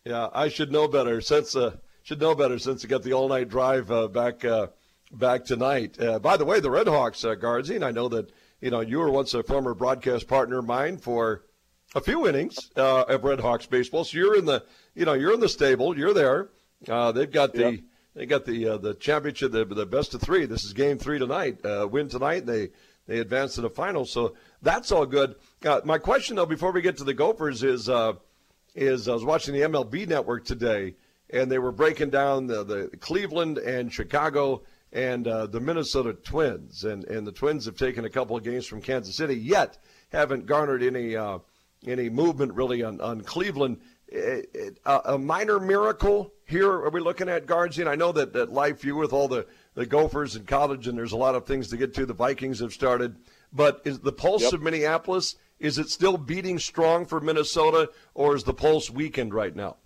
[0.04, 3.28] Yeah, I should know better since uh, should know better since I got the all
[3.28, 4.68] night drive uh, back uh,
[5.12, 6.00] back tonight.
[6.00, 8.32] Uh, by the way, the Red Hawks, uh, and I know that
[8.62, 11.44] you know you were once a former broadcast partner of mine for
[11.94, 14.04] a few innings uh, of Red Hawks baseball.
[14.04, 14.64] So you're in the
[14.96, 15.98] you know you're in the stable.
[15.98, 16.50] You're there.
[16.88, 17.80] Uh, they've got the Yep.
[18.16, 20.46] They got the uh, the championship, the, the best of three.
[20.46, 21.64] This is game three tonight.
[21.66, 22.70] Uh, win tonight, they
[23.08, 24.06] they advance to the final.
[24.06, 25.36] So that's all good.
[25.64, 28.14] Uh, my question though, before we get to the Gophers, is uh,
[28.74, 30.96] is I was watching the MLB Network today,
[31.30, 34.64] and they were breaking down the, the Cleveland and Chicago
[34.94, 38.66] and uh, the Minnesota Twins, and and the Twins have taken a couple of games
[38.66, 39.78] from Kansas City, yet
[40.10, 41.40] haven't garnered any uh,
[41.86, 43.82] any movement really on on Cleveland.
[44.08, 46.72] It- it- a a minor miracle here.
[46.72, 47.80] Are we looking at guards?
[47.80, 50.98] And I know that that life you with all the the Gophers in college, and
[50.98, 52.06] there's a lot of things to get to.
[52.06, 53.16] The Vikings have started,
[53.52, 54.54] but is the pulse Yep.
[54.54, 55.36] of Minneapolis?
[55.60, 59.78] Is it still beating strong for Minnesota, or is the pulse weakened right now?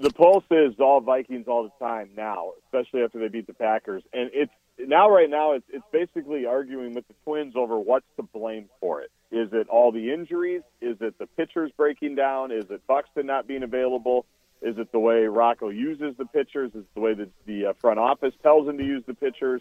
[0.00, 4.02] the pulse is all Vikings all the time now, especially after they beat the Packers.
[4.12, 8.22] And it's now right now it's it's basically arguing with the Twins over what's to
[8.22, 9.10] blame for it.
[9.30, 10.62] Is it all the injuries?
[10.80, 12.52] Is it the pitchers breaking down?
[12.52, 14.26] Is it Buxton not being available?
[14.60, 16.70] Is it the way Rocco uses the pitchers?
[16.70, 19.60] Is it the way that the uh, front office tells him to use the pitchers?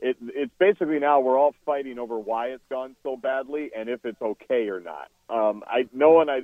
[0.00, 4.04] It, it's basically now we're all fighting over why it's gone so badly and if
[4.04, 5.08] it's okay or not.
[5.30, 6.42] Um, I no one I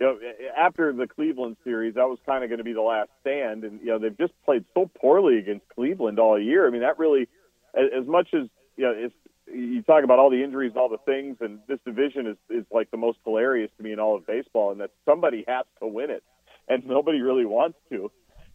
[0.00, 0.18] you know,
[0.56, 3.80] after the Cleveland series, that was kind of going to be the last stand, and
[3.80, 6.66] you know they've just played so poorly against Cleveland all year.
[6.66, 7.28] I mean, that really,
[7.74, 9.14] as much as you know, it's,
[9.46, 12.90] you talk about all the injuries all the things, and this division is is like
[12.90, 16.10] the most hilarious to me in all of baseball, and that somebody has to win
[16.10, 16.22] it,
[16.68, 18.10] and nobody really wants to.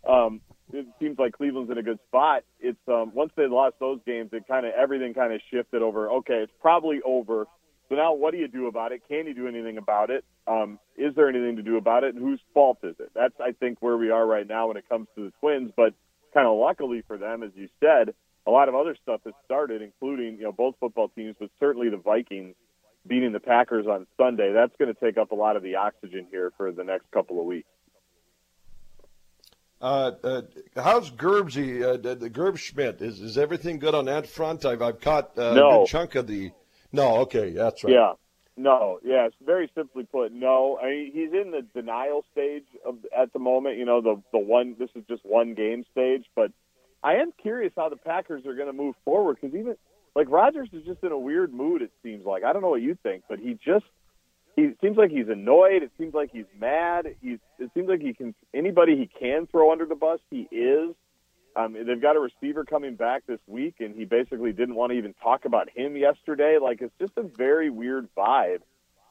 [0.08, 0.42] Um,
[0.72, 2.44] it seems like Cleveland's in a good spot.
[2.60, 6.10] It's um, once they lost those games, it kind of everything kind of shifted over.
[6.12, 7.46] Okay, it's probably over.
[7.90, 9.02] So now, what do you do about it?
[9.08, 10.24] Can you do anything about it?
[10.48, 12.16] Um, is there anything to do about it?
[12.16, 13.12] And whose fault is it?
[13.14, 15.72] That's I think where we are right now when it comes to the Twins.
[15.76, 15.94] But
[16.34, 18.14] kind of luckily for them, as you said,
[18.46, 21.90] a lot of other stuff has started, including you know both football teams, but certainly
[21.90, 22.56] the Vikings
[23.06, 24.54] beating the Packers on Sunday.
[24.54, 27.40] That's going to take up a lot of the oxygen here for the next couple
[27.40, 27.68] of weeks.
[29.82, 30.42] Uh, uh,
[30.76, 33.02] how's Gerbsy, uh, the Gerb Schmidt?
[33.02, 34.66] Is is everything good on that front?
[34.66, 35.70] I've I've caught uh, no.
[35.70, 36.52] a good chunk of the.
[36.94, 37.94] No, okay, that's right.
[37.94, 38.14] Yeah,
[38.56, 39.32] no, yes.
[39.44, 40.80] Very simply put, no.
[40.82, 43.78] I mean, he's in the denial stage of at the moment.
[43.78, 44.76] You know, the the one.
[44.80, 46.52] This is just one game stage, but
[47.04, 49.76] I am curious how the Packers are going to move forward because even
[50.16, 51.82] like Rodgers is just in a weird mood.
[51.82, 53.86] It seems like I don't know what you think, but he just
[54.56, 55.84] he seems like he's annoyed.
[55.84, 57.08] It seems like he's mad.
[57.22, 60.20] He's it seems like he can anybody he can throw under the bus.
[60.30, 60.96] He is.
[61.56, 64.98] Um, they've got a receiver coming back this week, and he basically didn't want to
[64.98, 66.58] even talk about him yesterday.
[66.62, 68.60] Like it's just a very weird vibe.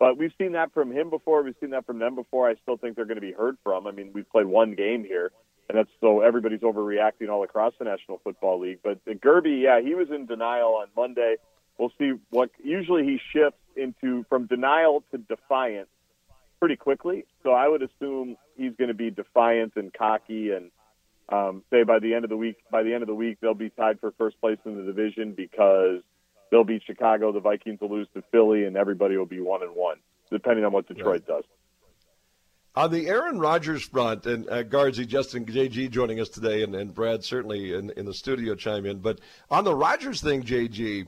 [0.00, 1.44] But we've seen that from him before.
[1.44, 2.48] We've seen that from them before.
[2.48, 3.86] I still think they're going to be heard from.
[3.86, 5.30] I mean, we've played one game here,
[5.72, 8.80] and that's so everybody's overreacting all across the National Football League.
[8.84, 11.36] But Gerby, yeah, he was in denial on Monday.
[11.78, 12.50] We'll see what.
[12.62, 15.88] Usually, he shifts into from denial to defiance
[16.60, 17.24] pretty quickly.
[17.42, 20.70] So I would assume he's going to be defiant and cocky and
[21.30, 23.54] um, say by the end of the week, by the end of the week, they'll
[23.54, 26.02] be tied for first place in the division because
[26.50, 29.74] they'll beat Chicago, the Vikings will lose to Philly, and everybody will be one and
[29.74, 29.96] one,
[30.30, 31.26] depending on what Detroit right.
[31.26, 31.44] does.
[32.74, 36.94] On the Aaron Rodgers front, and uh, Guardsy, Justin, JG joining us today, and, and
[36.94, 39.00] Brad certainly in, in the studio chime in.
[39.00, 39.20] But
[39.50, 41.06] on the Rodgers thing, JG,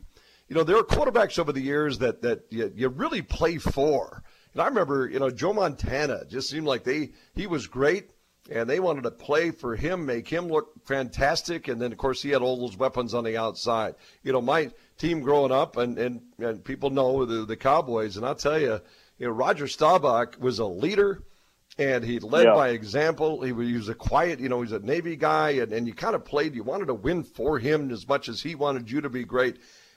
[0.48, 4.22] you know, there are quarterbacks over the years that, that you, you really play for.
[4.52, 8.10] And I remember, you know, Joe Montana just seemed like they he was great
[8.50, 12.20] and they wanted to play for him, make him look fantastic, and then of course
[12.20, 13.94] he had all those weapons on the outside.
[14.22, 18.26] You know, my team growing up, and and, and people know the the Cowboys, and
[18.26, 18.80] I'll tell you,
[19.18, 21.22] you know, Roger Staubach was a leader,
[21.78, 22.54] and he led yeah.
[22.54, 23.42] by example.
[23.42, 25.94] He was, he was a quiet, you know, he's a Navy guy, and and you
[25.94, 26.54] kind of played.
[26.54, 29.56] You wanted to win for him as much as he wanted you to be great.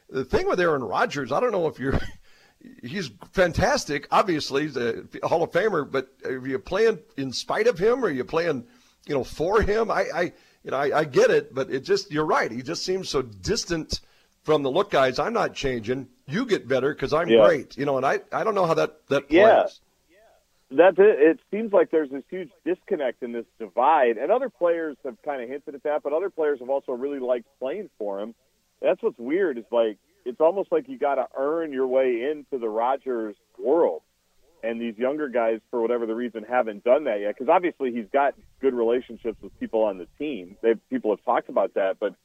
[0.09, 1.99] The thing with Aaron Rodgers, I don't know if you're
[2.83, 4.07] he's fantastic.
[4.11, 5.89] Obviously, he's a Hall of Famer.
[5.89, 8.65] But are you playing in spite of him, or are you playing,
[9.05, 9.91] you know, for him?
[9.91, 10.21] I, I
[10.63, 12.51] you know, I, I get it, but it just you're right.
[12.51, 14.01] He just seems so distant
[14.43, 15.19] from the look, guys.
[15.19, 16.07] I'm not changing.
[16.25, 17.45] You get better because I'm yeah.
[17.45, 17.77] great.
[17.77, 19.79] You know, and I I don't know how that that plays.
[20.69, 21.19] That's it.
[21.19, 25.41] It seems like there's this huge disconnect in this divide, and other players have kind
[25.41, 28.35] of hinted at that, but other players have also really liked playing for him.
[28.81, 29.57] That's what's weird.
[29.57, 34.01] Is like it's almost like you got to earn your way into the Rodgers world.
[34.63, 37.35] And these younger guys, for whatever the reason, haven't done that yet.
[37.37, 40.57] Because obviously he's got good relationships with people on the team.
[40.61, 42.15] They people have talked about that, but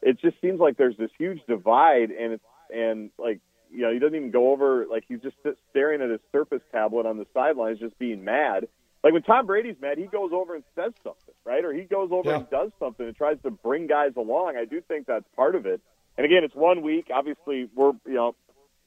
[0.00, 2.44] it just seems like there's this huge divide, and it's
[2.74, 3.40] and like
[3.72, 5.36] you know he doesn't even go over like he's just
[5.70, 8.68] staring at his Surface tablet on the sidelines, just being mad.
[9.02, 11.64] Like when Tom Brady's mad, he goes over and says something, right?
[11.64, 12.36] Or he goes over yeah.
[12.36, 14.56] and does something and tries to bring guys along.
[14.56, 15.80] I do think that's part of it.
[16.16, 17.06] And again, it's one week.
[17.12, 18.34] Obviously, we're you know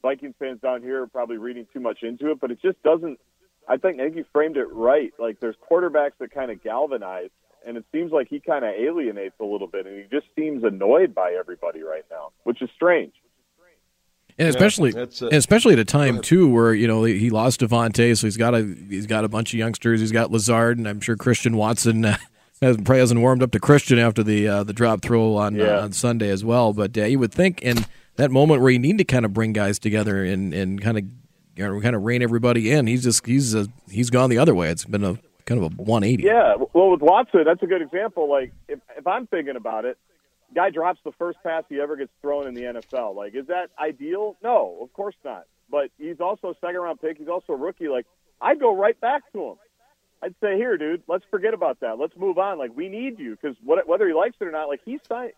[0.01, 3.19] Vikings fans down here are probably reading too much into it, but it just doesn't.
[3.67, 5.11] I think I think you framed it right.
[5.19, 7.31] Like there's quarterbacks that kind of galvanize,
[7.65, 10.63] and it seems like he kind of alienates a little bit, and he just seems
[10.63, 13.13] annoyed by everybody right now, which is strange.
[14.37, 18.17] And especially, yeah, uh, especially at a time too where you know he lost Davante,
[18.17, 20.01] so he's got a he's got a bunch of youngsters.
[20.01, 22.17] He's got Lazard, and I'm sure Christian Watson uh,
[22.61, 25.63] hasn't, probably hasn't warmed up to Christian after the uh, the drop throw on uh,
[25.63, 25.77] yeah.
[25.77, 26.73] uh, on Sunday as well.
[26.73, 27.85] But uh, you would think in
[28.17, 31.05] that moment where you need to kind of bring guys together and, and kind of
[31.55, 34.53] you know, kind of rein everybody in, he's just he's a, he's gone the other
[34.53, 34.69] way.
[34.69, 36.23] It's been a kind of a 180.
[36.23, 38.29] Yeah, well, with Watson, that's a good example.
[38.29, 39.97] Like if if I'm thinking about it,
[40.55, 43.15] guy drops the first pass he ever gets thrown in the NFL.
[43.15, 44.37] Like, is that ideal?
[44.41, 45.45] No, of course not.
[45.69, 47.17] But he's also a second round pick.
[47.17, 47.87] He's also a rookie.
[47.87, 48.05] Like,
[48.41, 49.55] I'd go right back to him.
[50.23, 51.99] I'd say, here, dude, let's forget about that.
[51.99, 52.57] Let's move on.
[52.57, 55.33] Like, we need you because whether he likes it or not, like he signed.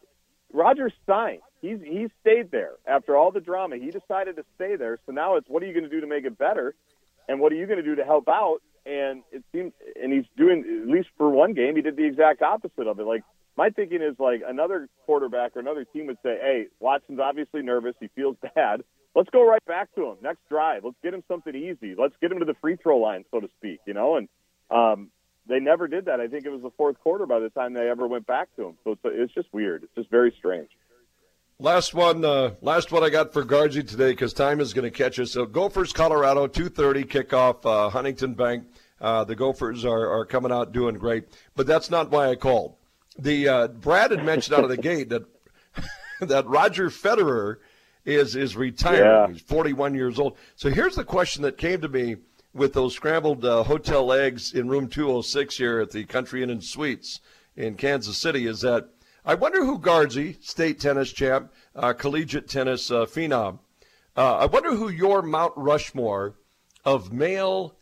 [0.54, 1.42] Rodgers signed.
[1.62, 3.78] He's he stayed there after all the drama.
[3.78, 4.98] He decided to stay there.
[5.06, 6.76] So now it's what are you going to do to make it better,
[7.28, 8.60] and what are you going to do to help out?
[8.86, 12.42] And it seems, and he's doing at least for one game, he did the exact
[12.42, 13.04] opposite of it.
[13.04, 13.24] Like
[13.58, 17.96] my thinking is like another quarterback or another team would say, "Hey, Watson's obviously nervous.
[18.00, 18.84] He feels bad.
[19.16, 20.86] let's go right back to him next drive.
[20.86, 21.96] Let's get him something easy.
[21.98, 23.80] Let's get him to the free throw line, so to speak.
[23.88, 24.30] You know, and
[24.70, 25.10] um,
[25.48, 26.20] they never did that.
[26.20, 28.68] I think it was the fourth quarter by the time they ever went back to
[28.68, 28.78] him.
[28.84, 29.84] So it's, it's just weird.
[29.84, 30.70] It's just very strange.
[31.60, 34.96] Last one, uh, last one I got for Gardsy today because time is going to
[34.96, 35.32] catch us.
[35.32, 38.66] So Gophers, Colorado, two thirty kickoff, uh, Huntington Bank.
[39.02, 42.77] Uh, the Gophers are, are coming out doing great, but that's not why I called.
[43.20, 45.24] The uh, Brad had mentioned out of the gate that
[46.22, 47.58] that Roger Federer
[48.06, 49.00] is is retiring.
[49.00, 49.28] Yeah.
[49.28, 50.38] He's forty one years old.
[50.56, 52.18] So here's the question that came to me
[52.54, 56.44] with those scrambled uh, hotel eggs in room two hundred six here at the Country
[56.44, 57.20] Inn and Suites
[57.56, 58.46] in Kansas City.
[58.48, 58.90] Is that
[59.26, 63.60] I wonder who Gardsy, state tennis champ, uh, collegiate tennis uh, phenom.
[64.16, 66.36] Uh, I wonder who your Mount Rushmore
[66.86, 67.76] of male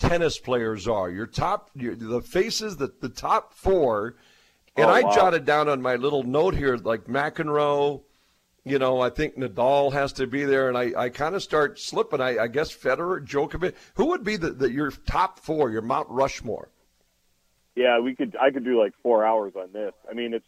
[0.00, 1.08] tennis players are.
[1.08, 4.16] Your top, your, the faces, the, the top four.
[4.80, 5.10] And Oh, I wow.
[5.14, 8.02] jotted down on my little note here, like McEnroe,
[8.64, 10.68] you know, I think Nadal has to be there.
[10.68, 12.20] And I, I kind of start slipping.
[12.20, 13.74] I, I guess Federer, Djokovic.
[13.94, 16.68] Who would be the, the your top four, your Mount Rushmore?
[17.76, 18.36] Yeah, we could.
[18.40, 19.92] I could do like four hours on this.
[20.10, 20.46] I mean, it's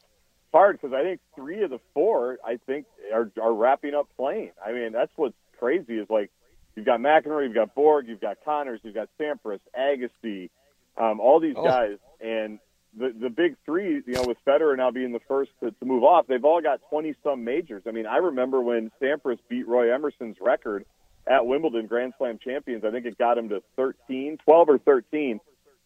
[0.53, 4.51] hard because I think three of the four, I think, are are wrapping up playing.
[4.65, 6.31] I mean, that's what's crazy is like
[6.75, 10.51] you've got McEnroe, you've got Borg, you've got Connors, you've got Sampras, Agassi,
[10.99, 11.65] um, all these Oh.
[11.65, 12.59] guys, and
[12.97, 16.05] the the big three, you know, with Federer now being the first to, to move
[16.05, 17.83] off, they've all got twenty some majors.
[17.87, 20.85] I mean, I remember when Sampras beat Roy Emerson's record
[21.27, 22.85] at Wimbledon Grand Slam champions.
[22.85, 25.41] I think it got him to 13, 12 or thirteen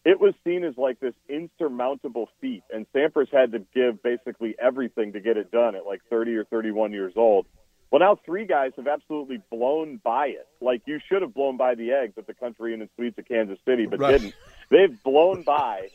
[0.07, 5.11] it was seen as like this insurmountable feat, and Sampras had to give basically everything
[5.11, 7.45] to get it done at like 30 or 31 years old.
[7.91, 10.47] Well, now three guys have absolutely blown by it.
[10.61, 13.59] Like you should have blown by the eggs at the Country and Suites of Kansas
[13.65, 14.13] City, but Right.
[14.13, 14.33] didn't.
[14.69, 15.89] They've blown by.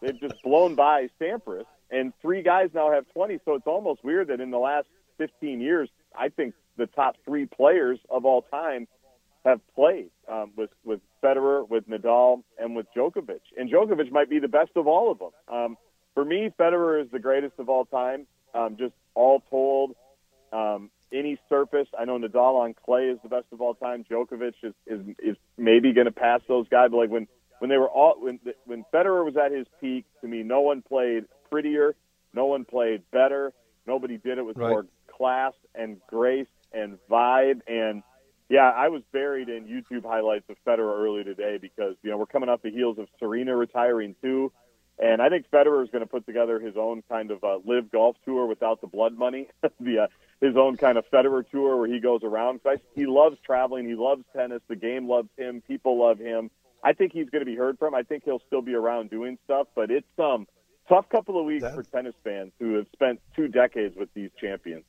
[0.00, 3.38] They've just blown by Sampras, and three guys now have 20.
[3.44, 4.86] So it's almost weird that in the last
[5.18, 5.88] 15 years,
[6.18, 8.86] I think the top three players of all time
[9.44, 13.40] have played um, with with Federer, with Nadal, and with Djokovic.
[13.56, 15.30] And Djokovic might be the best of all of them.
[15.48, 15.76] Um,
[16.14, 18.26] for me, Federer is the greatest of all time.
[18.54, 19.94] Um, just all told,
[20.52, 21.86] um, any surface.
[21.98, 24.04] I know Nadal on clay is the best of all time.
[24.10, 26.88] Djokovic is is, is maybe going to pass those guys.
[26.90, 27.28] But like when
[27.58, 30.82] when they were all when when Federer was at his peak, to me, no one
[30.82, 31.94] played prettier,
[32.34, 33.52] no one played better.
[33.86, 34.70] Nobody did it with Right.
[34.70, 38.02] more class and grace and vibe and
[38.48, 42.26] yeah, I was buried in YouTube highlights of Federer early today because you know we're
[42.26, 44.52] coming off the heels of Serena retiring too,
[45.00, 47.90] and I think Federer is going to put together his own kind of uh, live
[47.90, 49.48] golf tour without the blood money,
[49.80, 50.06] the uh,
[50.40, 52.62] his own kind of Federer tour where he goes around.
[52.62, 56.50] 'Cause I, he loves traveling, he loves tennis, the game loves him, people love him.
[56.82, 57.94] I think he's going to be heard from.
[57.94, 60.46] I think he'll still be around doing stuff, but it's um
[60.88, 64.30] tough couple of weeks That- for tennis fans who have spent two decades with these
[64.40, 64.84] champions.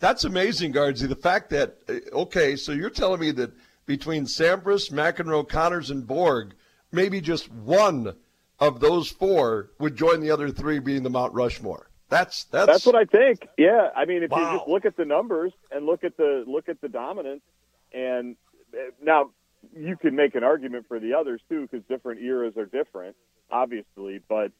[0.00, 1.08] That's amazing, Gardsy.
[1.08, 3.52] The fact that uh, okay, so you're telling me that
[3.86, 6.54] between Sampras, McEnroe, Connors, and Borg,
[6.92, 8.14] maybe just one
[8.58, 11.90] of those four would join the other three being the Mount Rushmore.
[12.08, 13.48] That's that's That's what I think.
[13.56, 16.68] Yeah, I mean, if you just look at the numbers and look at the look
[16.68, 17.42] at the dominance,
[17.92, 18.36] and
[18.74, 19.30] uh, now
[19.76, 23.16] you can make an argument for the others too, because different eras are different,
[23.50, 24.20] obviously.
[24.28, 24.52] But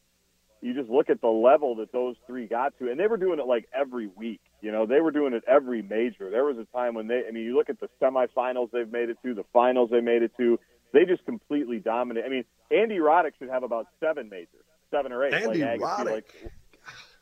[0.60, 3.38] you just look at the level that those three got to, and they were doing
[3.38, 4.40] it like every week.
[4.60, 6.30] You know, they were doing it every major.
[6.30, 9.10] There was a time when they, I mean, you look at the semifinals they've made
[9.10, 10.58] it to, the finals they made it to.
[10.92, 12.24] They just completely dominate.
[12.24, 15.34] I mean, Andy Roddick should have about seven majors, seven or eight.
[15.34, 16.12] Andy like Roddick.
[16.12, 16.52] like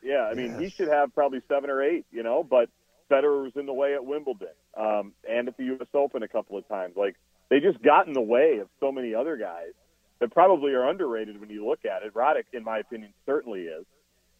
[0.03, 2.69] yeah, I mean, he should have probably seven or eight, you know, but
[3.09, 5.87] Federer was in the way at Wimbledon um, and at the U.S.
[5.93, 6.95] Open a couple of times.
[6.97, 7.15] Like,
[7.53, 9.73] they just got in the way of so many other guys
[10.19, 12.11] that probably are underrated when you look at it.
[12.15, 13.85] Roddick, in my opinion, certainly is.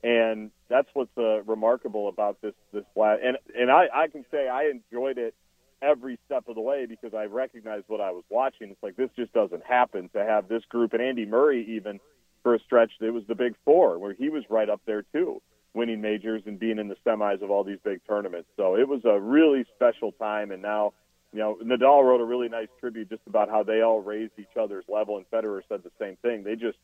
[0.04, 3.22] And that's what's uh, remarkable about this this last.
[3.24, 5.36] And and I, I can say I enjoyed it
[5.80, 8.72] every step of the way because I recognized what I was watching.
[8.72, 12.00] It's like this just doesn't happen to have this group and Andy Murray even
[12.42, 12.94] for a stretch.
[13.00, 15.40] It was the Big Four where he was right up there too,
[15.76, 18.50] winning majors and being in the semis of all these big tournaments.
[18.58, 20.50] So it was a really special time.
[20.50, 20.94] And now,
[21.34, 24.56] you know, Nadal wrote a really nice tribute just about how they all raised each
[24.60, 26.44] other's level, and Federer said the same thing.
[26.44, 26.78] They just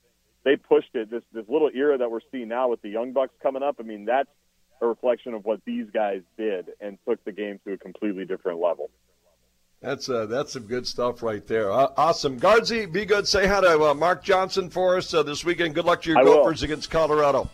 [0.44, 1.12] they pushed it.
[1.12, 3.76] This this little era that we're seeing now with the young bucks coming up.
[3.80, 4.30] I mean, that's
[4.82, 8.60] a reflection of what these guys did and took the game to a completely different
[8.60, 8.90] level.
[9.82, 11.72] That's uh, that's some good stuff right there.
[11.72, 13.28] Uh, awesome, Gardsy, be good.
[13.28, 15.76] Say hi to uh, Mark Johnson for us uh, this weekend.
[15.76, 16.38] Good luck to your I will.
[16.38, 17.50] Gophers against Colorado.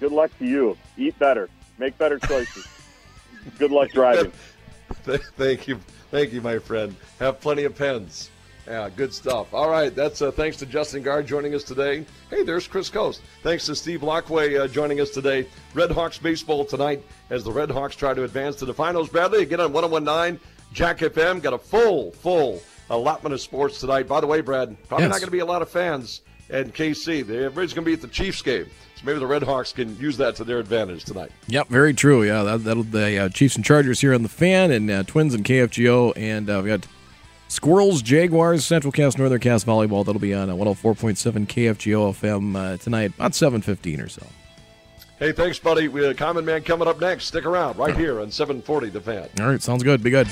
[0.00, 0.76] Good luck to you.
[0.96, 1.50] Eat better.
[1.78, 2.66] Make better choices.
[3.58, 4.32] Good luck driving.
[5.36, 5.78] thank you,
[6.10, 6.94] thank you, my friend.
[7.18, 8.30] Have plenty of pens.
[8.66, 9.52] Yeah, good stuff.
[9.52, 12.04] All right, that's uh, thanks to Justin Gaard joining us today.
[12.28, 13.22] Hey, there's Chris Coast.
[13.42, 15.46] Thanks to Steve Laqua uh, joining us today.
[15.74, 19.08] Red Hawks baseball tonight as the Red Hawks try to advance to the finals.
[19.08, 20.38] Bradley, again on 1019
[20.72, 21.42] Jack FM.
[21.42, 24.06] Got a full, full allotment of sports tonight.
[24.06, 25.10] By the way, Brad, probably Yes.
[25.12, 26.20] not going to be a lot of fans
[26.50, 27.20] at KC.
[27.20, 28.66] Everybody's going to be at the Chiefs game.
[28.96, 31.32] So maybe the Red Hawks can use that to their advantage tonight.
[31.48, 32.22] Yep, very true.
[32.22, 35.34] Yeah, that, that'll the uh, Chiefs and Chargers here on the fan, and uh, Twins
[35.34, 36.86] and KFGO, and uh, we got
[37.48, 40.04] Squirrels, Jaguars, Central Cass, Northern Cass volleyball.
[40.04, 44.26] That'll be on uh, 104.7 KFGO FM uh, tonight, about 7:15 or so.
[45.18, 45.88] Hey, thanks, buddy.
[45.88, 47.26] We, uh, Common Man coming up next.
[47.26, 49.28] Stick around right here on 740 The Fan.
[49.38, 50.02] All right, sounds good.
[50.02, 50.28] Be good.